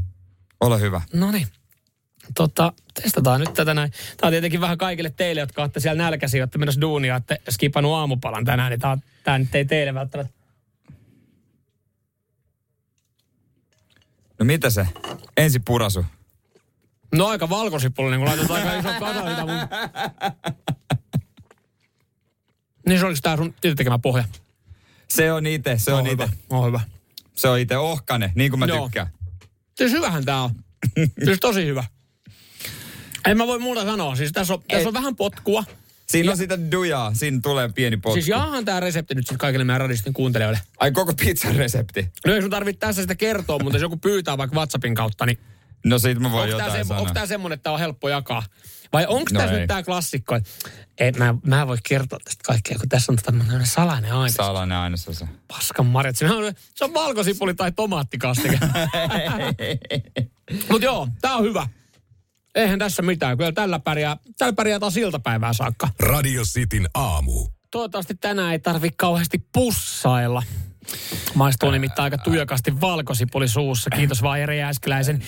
[0.62, 1.02] ole hyvä.
[1.14, 1.48] No niin.
[2.36, 3.92] Tota, testataan nyt tätä näin.
[4.18, 7.94] Tämä on tietenkin vähän kaikille teille, jotka olette siellä nälkäisiä, olette menossa duunia, olette skipannut
[7.94, 10.43] aamupalan tänään, niin tämä, tämä nyt ei teille välttämättä.
[14.44, 14.88] No mitä se?
[15.38, 16.06] Ensi purasu.
[17.16, 19.56] No aika valkosipullinen, kun laitat aika iso kasa sitä mun...
[22.88, 24.24] Niin se oliko tää sun itse tekemä pohja?
[25.10, 26.24] Se on itse, se on hyvä.
[26.24, 26.38] itse.
[26.50, 26.80] On hyvä.
[27.34, 28.86] Se on itse ohkane, niin kuin mä Joo.
[28.86, 29.08] tykkään.
[29.76, 30.52] Siis hyvähän tää on.
[31.26, 31.84] siis tosi hyvä.
[33.28, 34.16] En mä voi muuta sanoa.
[34.16, 35.64] Siis tässä on, tässä on vähän potkua.
[36.10, 38.14] Siinä Ja- on sitä dujaa, siinä tulee pieni potku.
[38.14, 40.60] Siis jaahan tää resepti nyt sitten kaikille meidän radistin kuuntelijoille.
[40.80, 42.12] Ai koko pizzan resepti.
[42.28, 45.38] No ei sun tarvitse tässä sitä kertoa, mutta jos joku pyytää vaikka WhatsAppin kautta, niin
[45.86, 47.02] No siitä mä voin onko jotain tää, sanoa.
[47.02, 48.44] onko tää semmonen, että on helppo jakaa?
[48.94, 49.60] Vai onko No tässä ei.
[49.60, 50.50] nyt tää klassikko, että
[50.98, 54.32] ei, mä, mä en voi kertoa tästä kaikkea, kun tässä on tämmöinen salainen aine.
[54.32, 55.28] Salainen ainesosa.
[55.48, 56.16] Paskan marjat.
[56.16, 58.60] Se on, se on valkosipuli tai tomaattikastike.
[60.70, 61.68] Mutta joo, tää on hyvä.
[62.56, 63.38] Eihän tässä mitään.
[63.38, 65.90] Kyllä tällä pärjää, tällä pärjää taas iltapäivää saakka.
[66.00, 67.48] Radio Cityn aamu.
[67.72, 70.44] Toivottavasti tänään ei tarvi kauheasti pussailla.
[71.34, 73.90] Maistuu nimittäin aika tujakasti valkosipuli suussa.
[73.90, 75.24] Kiitos vaan Jere Jääskeläisen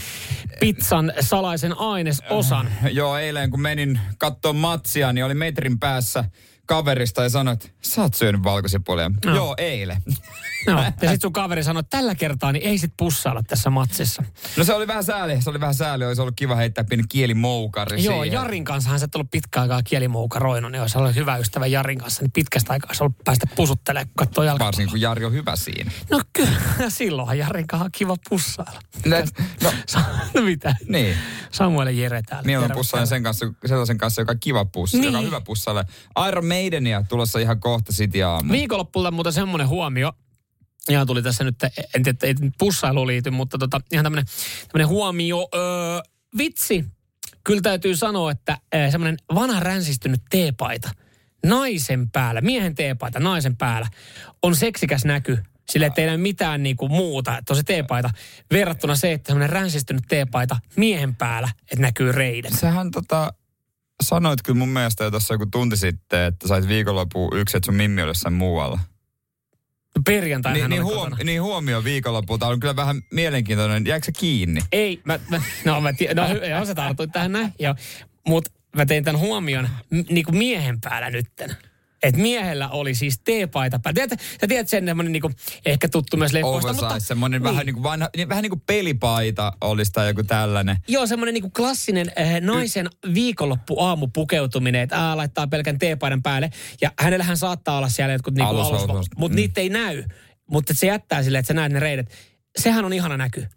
[0.60, 2.70] pizzan salaisen ainesosan.
[2.92, 6.24] Joo, eilen kun menin katsoa matsia, niin oli metrin päässä
[6.66, 9.12] kaverista ja sanoi, että sä oot syönyt valkosipulia.
[9.26, 9.36] No.
[9.36, 10.04] Joo, eilen.
[10.68, 14.24] No, ja sitten sun kaveri sanoi, että tällä kertaa niin ei sit pussailla tässä matsissa.
[14.58, 18.04] No se oli vähän sääli, se oli vähän sääli, olisi ollut kiva heittää pieni kielimoukari
[18.04, 18.36] Joo, siihen.
[18.36, 22.22] Jarin kanssa hän et ollut pitkä aikaa kielimoukaroinut, niin olisi ollut hyvä ystävä Jarin kanssa,
[22.22, 24.68] niin pitkästä aikaa olisi ollut päästä pusuttelemaan, kun katsoo jalkapalloa.
[24.68, 25.92] Varsinkin kun Jari on hyvä siinä.
[26.12, 26.50] No Kyllä,
[26.90, 28.80] silloinhan Jarin kanssa on kiva pussailla.
[29.06, 29.16] No,
[29.64, 29.72] no,
[30.34, 30.76] no mitä?
[30.90, 31.18] niin.
[31.52, 32.48] Samuel Jere täällä.
[32.62, 33.16] Terve, pussailen terve.
[33.16, 35.06] sen kanssa, sellaisen kanssa, joka on kiva pussa, Niin.
[35.06, 35.86] joka on hyvä pussaille.
[36.28, 38.52] Iron Maidenia tulossa ihan kohta City aamu.
[38.52, 40.14] Viikonloppuilla muuten semmoinen huomio,
[40.90, 41.56] ihan tuli tässä nyt,
[41.96, 45.48] en tiedä, ei nyt pussailuun liity, mutta tota, ihan tämmöinen, huomio.
[45.56, 45.62] Öö,
[46.38, 46.86] vitsi,
[47.44, 50.90] kyllä täytyy sanoa, että äh, semmoinen vanha ränsistynyt teepaita
[51.46, 53.88] naisen päällä, miehen teepaita naisen päällä,
[54.44, 55.38] on seksikäs näky.
[55.70, 58.10] Sille ei näy mitään niinku muuta, että on se teepaita,
[58.52, 62.54] verrattuna se, että semmoinen ränsistynyt teepaita miehen päällä, että näkyy reidet.
[62.54, 63.34] Sähän tota,
[64.04, 67.76] sanoit kyllä mun mielestä jo tuossa joku tunti sitten, että sait viikonloppuun yksi, että sun
[67.76, 68.80] mimmi oli jossain muualla.
[70.06, 73.86] Perjantaina Niin, niin, huom, niin huomio viikonlopulta on kyllä vähän mielenkiintoinen.
[73.86, 74.62] Jääkö se kiinni?
[74.72, 77.76] Ei, mä, mä, no mä tiedän, no hyvä, joo, sä tartuit tähän näin, joo.
[78.28, 81.56] Mutta mä tein tämän huomion m- niinku miehen päällä nytten.
[82.04, 83.96] Että miehellä oli siis teepaita päällä.
[83.96, 85.32] Tiedät, sä tiedät sen semmoinen niinku,
[85.66, 87.00] ehkä tuttu myös leffoista, Oversize, mutta...
[87.00, 87.52] semmoinen niin.
[87.52, 90.78] vähän niin kuin vanha, niin, vähän niin kuin pelipaita olisi tai joku tällainen.
[90.88, 96.50] Joo, semmoinen niinku klassinen äh, naisen viikonloppu aamu pukeutuminen, että ää, laittaa pelkän teepaidan päälle.
[96.82, 99.36] Ja hänellähän saattaa olla siellä jotkut niinku Alus- alus, alus- mutta mm.
[99.36, 100.04] niitä ei näy.
[100.52, 102.12] Mutta se jättää silleen, että sä näet ne reidet.
[102.58, 103.48] Sehän on ihana näky.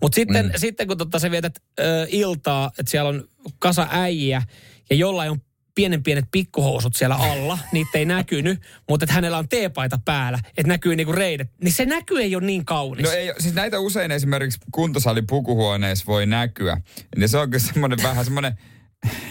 [0.00, 0.52] Mutta sitten, mm.
[0.56, 3.24] sitten kun totta, sä vietät ö, iltaa, että siellä on
[3.58, 4.42] kasa äijiä
[4.90, 5.40] ja jollain on
[5.74, 10.68] pienen pienet pikkuhousut siellä alla, niitä ei näkynyt, mutta että hänellä on teepaita päällä, että
[10.68, 13.04] näkyy niinku reidet, niin se näky ei ole niin kaunis.
[13.04, 16.80] No ei, siis näitä usein esimerkiksi kuntosalin pukuhuoneessa voi näkyä.
[17.16, 18.58] Niin se on kyllä semmoinen vähän semmoinen,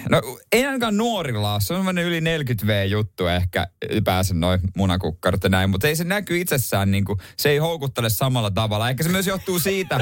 [0.10, 5.50] no ei ainakaan nuorilla ole, se on semmoinen yli 40V-juttu ehkä ylipäänsä noin munakukkarat ja
[5.50, 8.90] näin, mutta ei se näky itsessään niin kuin, se ei houkuttele samalla tavalla.
[8.90, 10.00] Ehkä se myös johtuu siitä,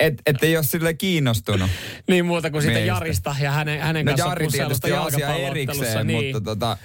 [0.00, 1.70] että et ei ole sille kiinnostunut.
[2.08, 2.86] Niin muuta kuin sitten.
[2.86, 6.24] Jarista ja hänen, hänen No kanssaan Jari tietysti on asia erikseen, niin.
[6.24, 6.76] mutta tota,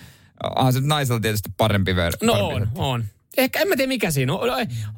[0.55, 3.05] onhan se naisella tietysti parempi ver- No parempi on, on.
[3.37, 4.49] Ehkä en mä tiedä mikä siinä on.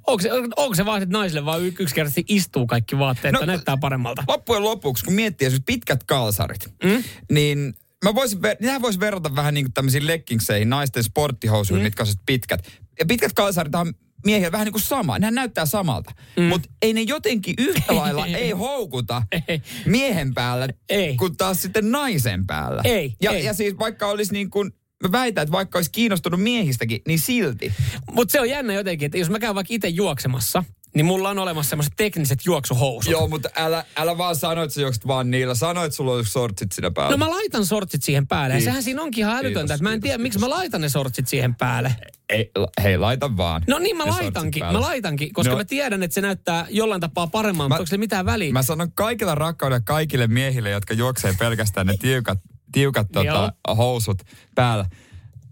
[0.08, 3.78] Onko se, onko se vaan, että naisille vaan yksinkertaisesti istuu kaikki vaatteet, No, että näyttää
[3.78, 4.24] paremmalta?
[4.28, 7.04] Loppujen lopuksi, kun miettii esimerkiksi pitkät kalsarit, mm?
[7.32, 7.74] niin
[8.06, 11.86] mä voisin, ver- niitä voisi verrata vähän niin kuin tämmöisiin leggingseihin, naisten sporttihousuihin, mm.
[11.86, 12.68] mitkä on pitkät.
[13.00, 13.94] Ja pitkät kalsarit on
[14.26, 15.20] miehillä vähän niin kuin sama.
[15.20, 16.12] Nehän näyttää samalta.
[16.38, 16.44] Mm.
[16.44, 19.62] Mutta ei ne jotenkin yhtä lailla ei houkuta Ei.
[19.86, 21.16] miehen päällä, Ei.
[21.16, 22.82] kuin taas sitten naisen päällä.
[22.86, 23.46] Ei, Ja, ei.
[23.46, 24.72] ja siis vaikka olisi niin kuin,
[25.04, 27.74] mä väitän, että vaikka olisi kiinnostunut miehistäkin, niin silti.
[28.12, 30.64] Mutta se on jännä jotenkin, että jos mä käyn vaikka itse juoksemassa,
[30.96, 33.12] niin mulla on olemassa semmoiset tekniset juoksuhousut.
[33.12, 35.56] Joo, mutta älä, älä vaan sano, että sä juokset vaan niillä.
[35.56, 37.12] Sano, että sulla on sortsit siinä päällä.
[37.12, 38.54] No mä laitan sortsit siihen päälle.
[38.54, 38.66] Ja Kiitos.
[38.72, 40.90] sehän siinä onkin ihan älytöntä, Kiitos, että mä en kiitos, tiedä, miksi mä laitan ne
[40.90, 41.96] sortsit siihen päälle.
[42.30, 42.52] Ei,
[42.84, 43.64] hei, laita vaan.
[43.68, 45.58] No niin mä ne laitankin, mä laitankin, koska No.
[45.58, 48.54] mä tiedän, että se näyttää jollain tapaa paremmin, mutta onko sillä mitään väliä?
[48.54, 52.40] Mä sanon kaikilla rakkaudella kaikille miehille, jotka juoksee pelkästään ne tiukat,
[52.72, 54.22] tiukat tota, housut
[54.56, 54.86] päällä.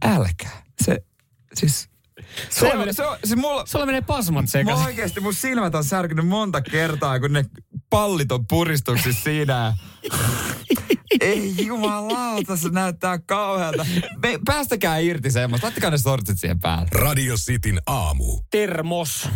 [0.06, 0.64] Älkää.
[0.86, 0.98] Se,
[1.54, 1.89] siis...
[2.50, 4.86] Se, Se on, menee- se, se mulla, Sulla menee pasmat Mä sekaisin.
[4.86, 7.46] oikeesti, mun silmät on särkynyt monta kertaa, kun ne
[7.90, 9.74] pallit on puristuksissa siinä.
[11.22, 13.86] Ei jumalauta, se näyttää kauhealta.
[14.24, 15.66] Me, päästäkää irti semmoista.
[15.66, 16.90] Laittakaa ne sortsit siihen päälle.
[16.92, 18.40] Radio Cityn aamu.
[18.52, 19.30] Termos.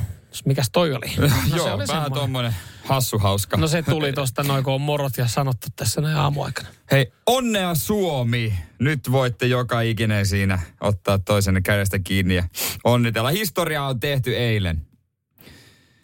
[0.45, 1.05] Mikäs toi oli?
[1.17, 3.57] No, se Joo, oli vähän tommonen hassu hauska.
[3.57, 6.69] No se tuli tosta noin, kun on morot ja sanottu tässä näin aamuaikana.
[6.91, 8.53] Hei, onnea Suomi!
[8.79, 12.43] Nyt voitte joka ikinen siinä ottaa toisenne kädestä kiinni ja
[12.83, 13.29] onnitella.
[13.29, 14.81] Historia on tehty eilen.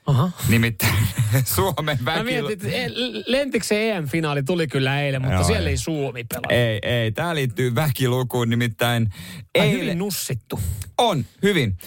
[0.06, 0.32] Aha.
[0.48, 0.94] Nimittäin
[1.56, 2.24] Suomen Mä väki...
[2.24, 2.90] mietin, että e-
[3.26, 5.74] lentikö se EM-finaali tuli kyllä eilen, mutta Joo, siellä ei.
[5.74, 6.50] ei Suomi pelaa.
[6.50, 7.12] Ei, ei.
[7.12, 9.82] Tää liittyy väkilukuun, nimittäin Tai eilen...
[9.82, 10.60] hyvin nussittu.
[10.98, 11.78] On, hyvin.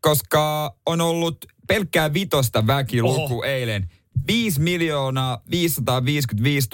[0.00, 3.44] Koska on ollut pelkkää vitosta väkiluku Oho.
[3.44, 3.88] eilen.
[4.26, 6.68] 5 miljoonaa 555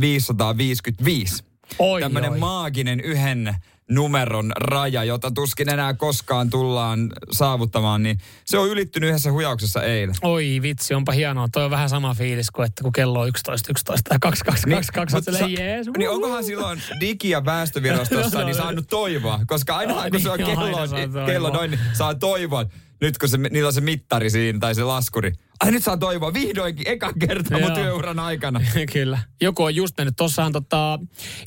[0.00, 1.44] 555.
[1.78, 2.38] Oi, Tämmöinen oi.
[2.38, 3.54] maaginen yhden
[3.90, 10.14] numeron raja, jota tuskin enää koskaan tullaan saavuttamaan, niin se on ylittynyt yhdessä huijauksessa eilen.
[10.22, 11.48] Oi vitsi, onpa hienoa.
[11.52, 14.66] Toi on vähän sama fiilis kuin, että kun kello on 11, 11 tai 2, 2,
[14.70, 15.86] 2, 2, Mut niin, sa- jees.
[15.98, 19.40] niin onkohan silloin digi- ja väestövirastossa No, niin saanut toivoa?
[19.46, 21.26] Koska aina Ai kun se on niin, kello, toivoa.
[21.26, 22.64] kello noin, niin saa toivoa.
[23.00, 25.32] Nyt kun se, niillä on se mittari siinä tai se laskuri.
[25.60, 28.60] Ai nyt saa toivoa vihdoinkin ekan kertaa mun työuran aikana.
[28.92, 29.18] Kyllä.
[29.40, 30.14] Joku on just mennyt.
[30.16, 30.98] Tossahan tota,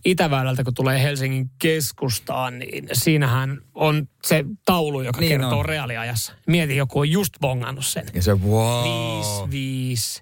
[0.05, 5.65] Itäväylältä, kun tulee Helsingin keskustaan, niin siinähän on se taulu, joka Niin kertoo on.
[5.65, 6.33] reaaliajassa.
[6.47, 8.05] Mieti, joku on just bongannut sen.
[8.13, 9.49] Ja se wow.
[9.51, 10.21] 5,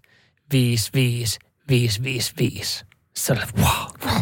[0.51, 2.85] 5, 5, 5, 5, 5, 5.
[3.19, 4.13] Se oli, wow.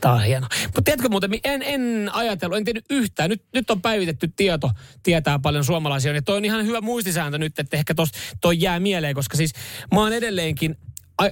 [0.00, 0.46] Tämä on hieno.
[0.64, 3.30] Mutta tiedätkö muuten, en, en ajatellut, en tiennyt yhtään.
[3.30, 4.70] Nyt, nyt on päivitetty tieto,
[5.02, 6.12] tietää paljon suomalaisia.
[6.12, 8.10] Ja toi on ihan hyvä muistisääntö nyt, että ehkä tos,
[8.40, 9.52] toi jää mieleen, koska siis
[9.94, 10.76] mä oon edelleenkin...
[11.18, 11.30] A, ä,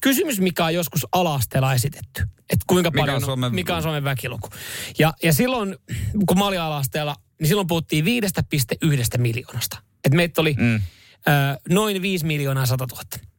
[0.00, 2.22] kysymys, mikä on joskus ala-asteella esitetty.
[2.22, 4.48] Että kuinka Mikä on paljon Suomen- mikä on Suomen väkiluku.
[4.98, 5.76] Ja, ja silloin,
[6.26, 9.78] kun mä olin ala-asteella, niin silloin puhuttiin 5,1 miljoonasta.
[10.04, 10.80] Että meitä oli, mm.
[11.68, 13.33] noin 5 miljoonaa 100 000.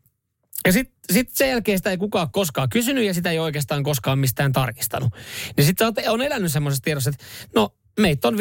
[0.65, 4.19] Ja sitten sit sen jälkeen sitä ei kukaan koskaan kysynyt ja sitä ei oikeastaan koskaan
[4.19, 5.13] mistään tarkistanut.
[5.57, 8.39] Niin sitten on elänyt semmoisessa tiedossa, että no meitä on 5,1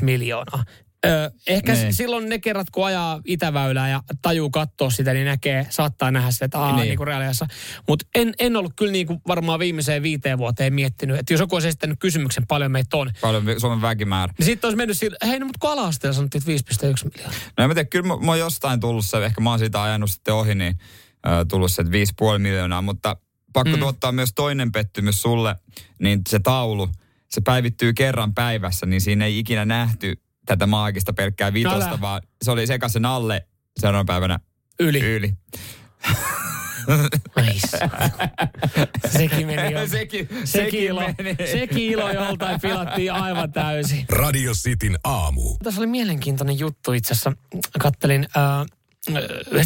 [0.00, 0.64] miljoonaa.
[1.06, 1.94] Ö, ehkä niin.
[1.94, 6.44] silloin ne kerrat, kun ajaa Itäväylää ja tajuu katsoa sitä, niin näkee, saattaa nähdä sitä,
[6.44, 6.88] että aah, niin.
[6.88, 7.46] niin reaaliassa.
[7.88, 11.56] Mutta en, en ollut kyllä niin kuin varmaan viimeiseen viiteen vuoteen miettinyt, että jos joku
[11.56, 13.10] olisi esittänyt kysymyksen, paljon meitä on.
[13.20, 14.34] Paljon Suomen väkimäärä.
[14.38, 17.38] Niin sitten olisi mennyt sille, hei no mutta kun ala-asteella sanottiin, että 5,1 miljoonaa.
[17.58, 19.82] No en mä tiedä, kyllä mä, mä oon jostain tullut se, ehkä mä oon siitä
[19.82, 20.78] ajanut sitten ohi, niin
[21.48, 23.16] tullut se, että 5,5 miljoonaa, mutta
[23.52, 23.80] pakko mm.
[23.80, 25.56] tuottaa myös toinen pettymys sulle,
[25.98, 26.88] niin se taulu,
[27.30, 30.14] se päivittyy kerran päivässä, niin siinä ei ikinä nähty
[30.46, 32.00] tätä maagista pelkkää vitosta, Älä.
[32.00, 33.46] vaan se oli sekasen alle
[33.80, 34.38] seuraavana päivänä
[34.80, 35.00] yli.
[35.00, 35.32] yli.
[39.18, 39.86] sekin meni jo.
[39.88, 41.36] Sekin, sekin, sekin, ilo, meni.
[41.52, 44.04] sekin ilo joltain pilattiin aivan täysin.
[44.08, 45.56] Radio Cityn aamu.
[45.64, 47.32] Tässä oli mielenkiintoinen juttu itse asiassa.
[47.78, 48.66] Kattelin äh,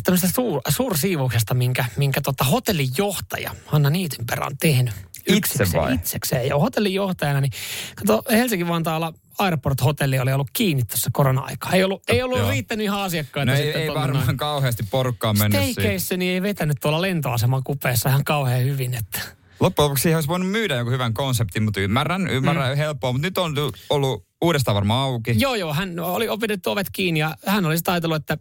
[0.05, 4.95] tämmöisestä suur, suursiivuksesta, minkä, minkä tota hotellijohtaja Hanna Niitynperä on tehnyt.
[5.27, 5.95] Itse vai?
[5.95, 6.49] Itsekseen.
[6.49, 7.53] Ja hotellijohtajana, niin
[7.95, 11.73] kato, Helsinki-Vantaalla Airport-hotelli oli ollut kiinni tuossa korona-aikaa.
[11.73, 13.53] Ei ollut, ei ollut riittänyt ihan asiakkaita.
[13.53, 14.37] No ei, ei varmaan noin.
[14.37, 15.77] kauheasti porukkaa mennyt
[16.17, 19.38] niin ei vetänyt tuolla lentoaseman kupeessa ihan kauhean hyvin, että...
[19.61, 22.77] Loppujen lopuksi siihen olisi voinut myydä jonkun hyvän konseptin, mutta ymmärrän, ymmärrän mm.
[22.77, 23.13] helppoa.
[23.13, 23.55] Mutta nyt on
[23.91, 25.35] ollut uudestaan varmaan auki.
[25.39, 25.75] Joo, joo.
[25.75, 28.39] Hän oli opettu ovet kiinni ja hän olisi ajatellut, että,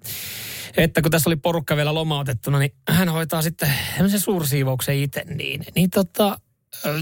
[0.78, 3.74] että kun tässä oli porukka vielä lomautettuna, niin hän hoitaa sitten
[4.08, 5.24] sen suursiivouksen itse.
[5.24, 6.40] Niin, niin tota,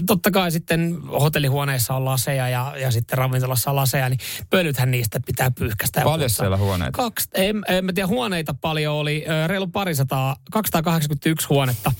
[0.06, 4.20] totta kai sitten hotellihuoneissa on laseja ja, ja sitten ravintolassa on laseja, niin
[4.50, 6.00] pölythän niistä pitää pyyhkästä.
[6.00, 6.96] Paljon siellä huoneita?
[6.96, 11.92] Kaksi, en, en mä tiedä, huoneita paljon oli, reilu parisataa, 281 huonetta,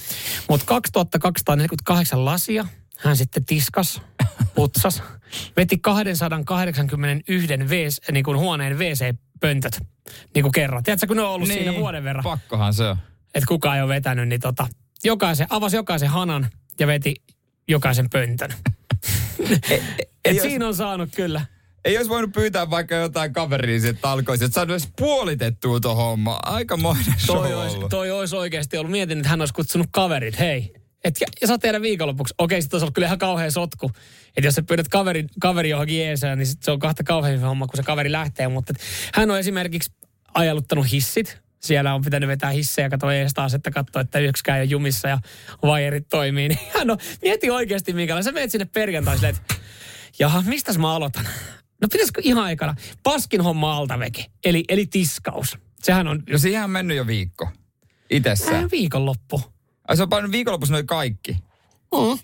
[0.48, 2.66] mutta 2248 lasia,
[2.98, 4.00] hän sitten tiskas,
[4.54, 5.02] putsas,
[5.56, 9.80] veti 281 WC, niin kuin huoneen WC-pöntöt,
[10.34, 10.82] niin kuin kerran.
[10.82, 12.24] Tiedätkö, kun ne on ollut niin, siinä vuoden verran?
[12.24, 12.96] pakkohan se on.
[13.34, 14.66] Että kukaan ei ole vetänyt, niin tota,
[15.04, 16.46] jokaisen, avasi jokaisen hanan
[16.80, 17.14] ja veti
[17.68, 18.54] jokaisen pöntön.
[19.70, 19.82] et,
[20.24, 21.46] et siinä on saanut kyllä.
[21.84, 26.38] Ei olisi voinut pyytää vaikka jotain kaveria sitten talkoisi, että saanut edes puolitettua tuohon homma.
[26.42, 28.90] Aikamoinen show toi olisi, toi olisi oikeasti ollut.
[28.90, 30.38] Mietin, että hän olisi kutsunut kaverit.
[30.38, 32.34] Hei, et, ja, ja saa tehdä viikonlopuksi.
[32.38, 33.90] Okei, sitten olisi ollut kyllä ihan kauhean sotku.
[34.36, 37.66] Että jos sä pyydät kaveri, kaveri johonkin jeesään, niin sit se on kahta kauhean homma,
[37.66, 38.48] kun se kaveri lähtee.
[38.48, 38.74] Mutta
[39.14, 39.90] hän on esimerkiksi
[40.34, 44.62] ajaluttanut hissit siellä on pitänyt vetää hissejä, kato ees taas, että katsoo, että yksikään ei
[44.62, 45.18] ole jumissa ja
[45.62, 46.48] vaijerit toimii.
[46.76, 48.24] Niin on, mieti oikeasti minkälainen.
[48.24, 49.54] Sä menet sinne perjantai että
[50.18, 51.28] jaha, mistä mä aloitan?
[51.80, 52.74] No pitäisikö ihan aikana?
[53.02, 55.58] Paskin homma alta veke, eli, eli tiskaus.
[55.82, 56.22] Sehän on...
[56.30, 57.48] No siihen on mennyt jo viikko.
[58.10, 58.64] Itessään.
[58.64, 59.42] Äh, viikonloppu.
[59.88, 61.32] Ai se on painut viikonlopussa noin kaikki?
[61.94, 62.18] Mm.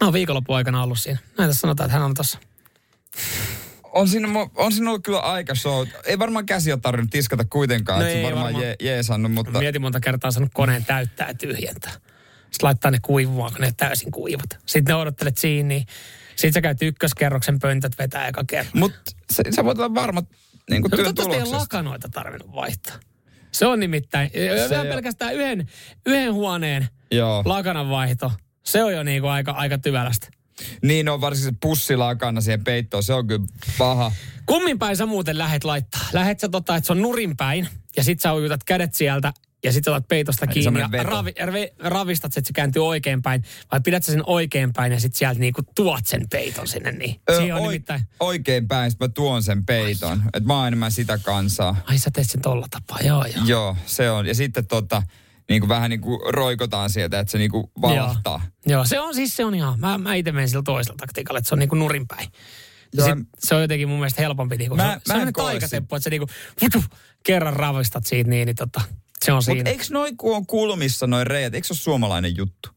[0.00, 1.18] No, viikonloppu aikana ollut siinä.
[1.38, 2.38] Näitä sanotaan, että hän on tuossa
[3.92, 5.86] on siinä, on siinä ollut kyllä aika show.
[6.04, 8.64] Ei varmaan käsi ole tarvinnut tiskata kuitenkaan, no se varmaan, varmaan.
[8.64, 9.58] Je, jeesannut, mutta...
[9.58, 11.92] Mietin monta kertaa sanonut koneen täyttää ja tyhjentää.
[11.92, 14.58] Sitten laittaa ne kuivumaan, kun ne täysin kuivat.
[14.66, 15.86] Sitten ne odottelet siinä, niin
[16.28, 18.72] sitten sä käyt ykköskerroksen pöntöt vetää eka kerran.
[18.74, 18.98] Mutta
[19.50, 20.22] sä voit olla varma
[20.70, 21.46] niin kuin no, työn tuloksesta.
[21.46, 22.96] ei lakanoita tarvinnut vaihtaa.
[23.52, 24.30] Se on nimittäin,
[24.68, 25.68] se on pelkästään yhden,
[26.06, 27.42] yhden huoneen Joo.
[27.46, 28.32] lakanan vaihto.
[28.64, 30.28] Se on jo niinku aika, aika tyvälästä.
[30.82, 33.46] Niin on varsinkin se pussilakana siihen peittoon, se on kyllä
[33.78, 34.12] paha.
[34.46, 36.00] Kummin päin sä muuten lähet laittaa?
[36.12, 39.32] Lähet sä tota, että se on nurin päin ja sit sä ujutat kädet sieltä
[39.64, 43.44] ja sit sä otat peitosta kiinni ja ravi, ravi, ravistat, että se kääntyy oikein päin.
[43.72, 47.20] Vai pidät sä sen oikein päin ja sit sieltä niinku tuot sen peiton sinne niin?
[47.30, 48.02] Öö, on oi, nimittäin...
[48.20, 50.22] Oikein päin, mä tuon sen peiton.
[50.26, 51.76] Että mä oon enemmän sitä kansaa.
[51.86, 53.44] Ai sä teet sen tolla tapaa, joo joo.
[53.46, 54.26] Joo, se on.
[54.26, 55.02] Ja sitten tota,
[55.50, 58.40] niin kuin vähän niin kuin roikotaan sieltä, että se niin kuin valahtaa.
[58.66, 58.78] Joo.
[58.78, 61.48] Joo, se on siis se on ihan, mä, mä itse menen sillä toisella taktiikalla, että
[61.48, 62.28] se on niin kuin nurinpäin.
[62.94, 64.56] Joo, sit, se on jotenkin mun mielestä helpompi.
[64.56, 66.30] Niin kuin, mä, se, mä se on taikateppu, että se niin kuin,
[66.62, 66.84] vutu,
[67.22, 68.80] kerran ravistat siitä niin, niin tota,
[69.24, 69.58] se on siinä.
[69.58, 72.68] Mutta eikö noin, kun on kulmissa noin reijät, eikö se ole suomalainen juttu?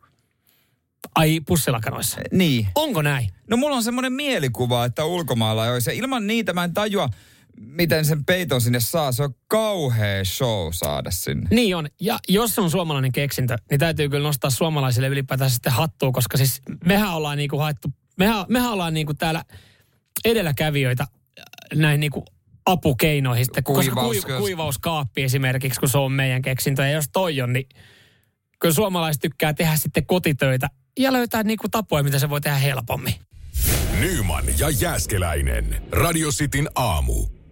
[1.16, 2.22] Ai pussilakanoissa?
[2.32, 2.68] Niin.
[2.76, 3.30] Onko näin?
[3.50, 5.98] No mulla on semmoinen mielikuva, että ulkomailla olisi.
[5.98, 7.10] Ilman niitä mä en tajua,
[7.58, 9.12] miten sen peiton sinne saa.
[9.12, 11.48] Se on kauhea show saada sinne.
[11.52, 11.88] Niin on.
[12.02, 16.62] Ja jos on suomalainen keksintö, niin täytyy kyllä nostaa suomalaisille ylipäätään sitten hattua, koska siis
[16.86, 17.88] mehän ollaan niinku haettu,
[18.18, 19.44] mehän, mehän ollaan niinku täällä
[20.26, 21.08] edelläkävijöitä
[21.76, 22.26] näin niinku
[22.66, 26.82] apukeinoihin sitten, Kuivaus, koska kuivauskaappi esimerkiksi, kun se on meidän keksintö.
[26.82, 27.70] Ja jos toi on, niin
[28.60, 30.68] kyllä suomalaiset tykkää tehdä sitten kotitöitä
[31.00, 33.14] ja löytää niinku tapoja, mitä se voi tehdä helpommin.
[34.00, 35.84] Nyman ja Jääskeläinen.
[35.92, 37.43] Radio Cityn aamu.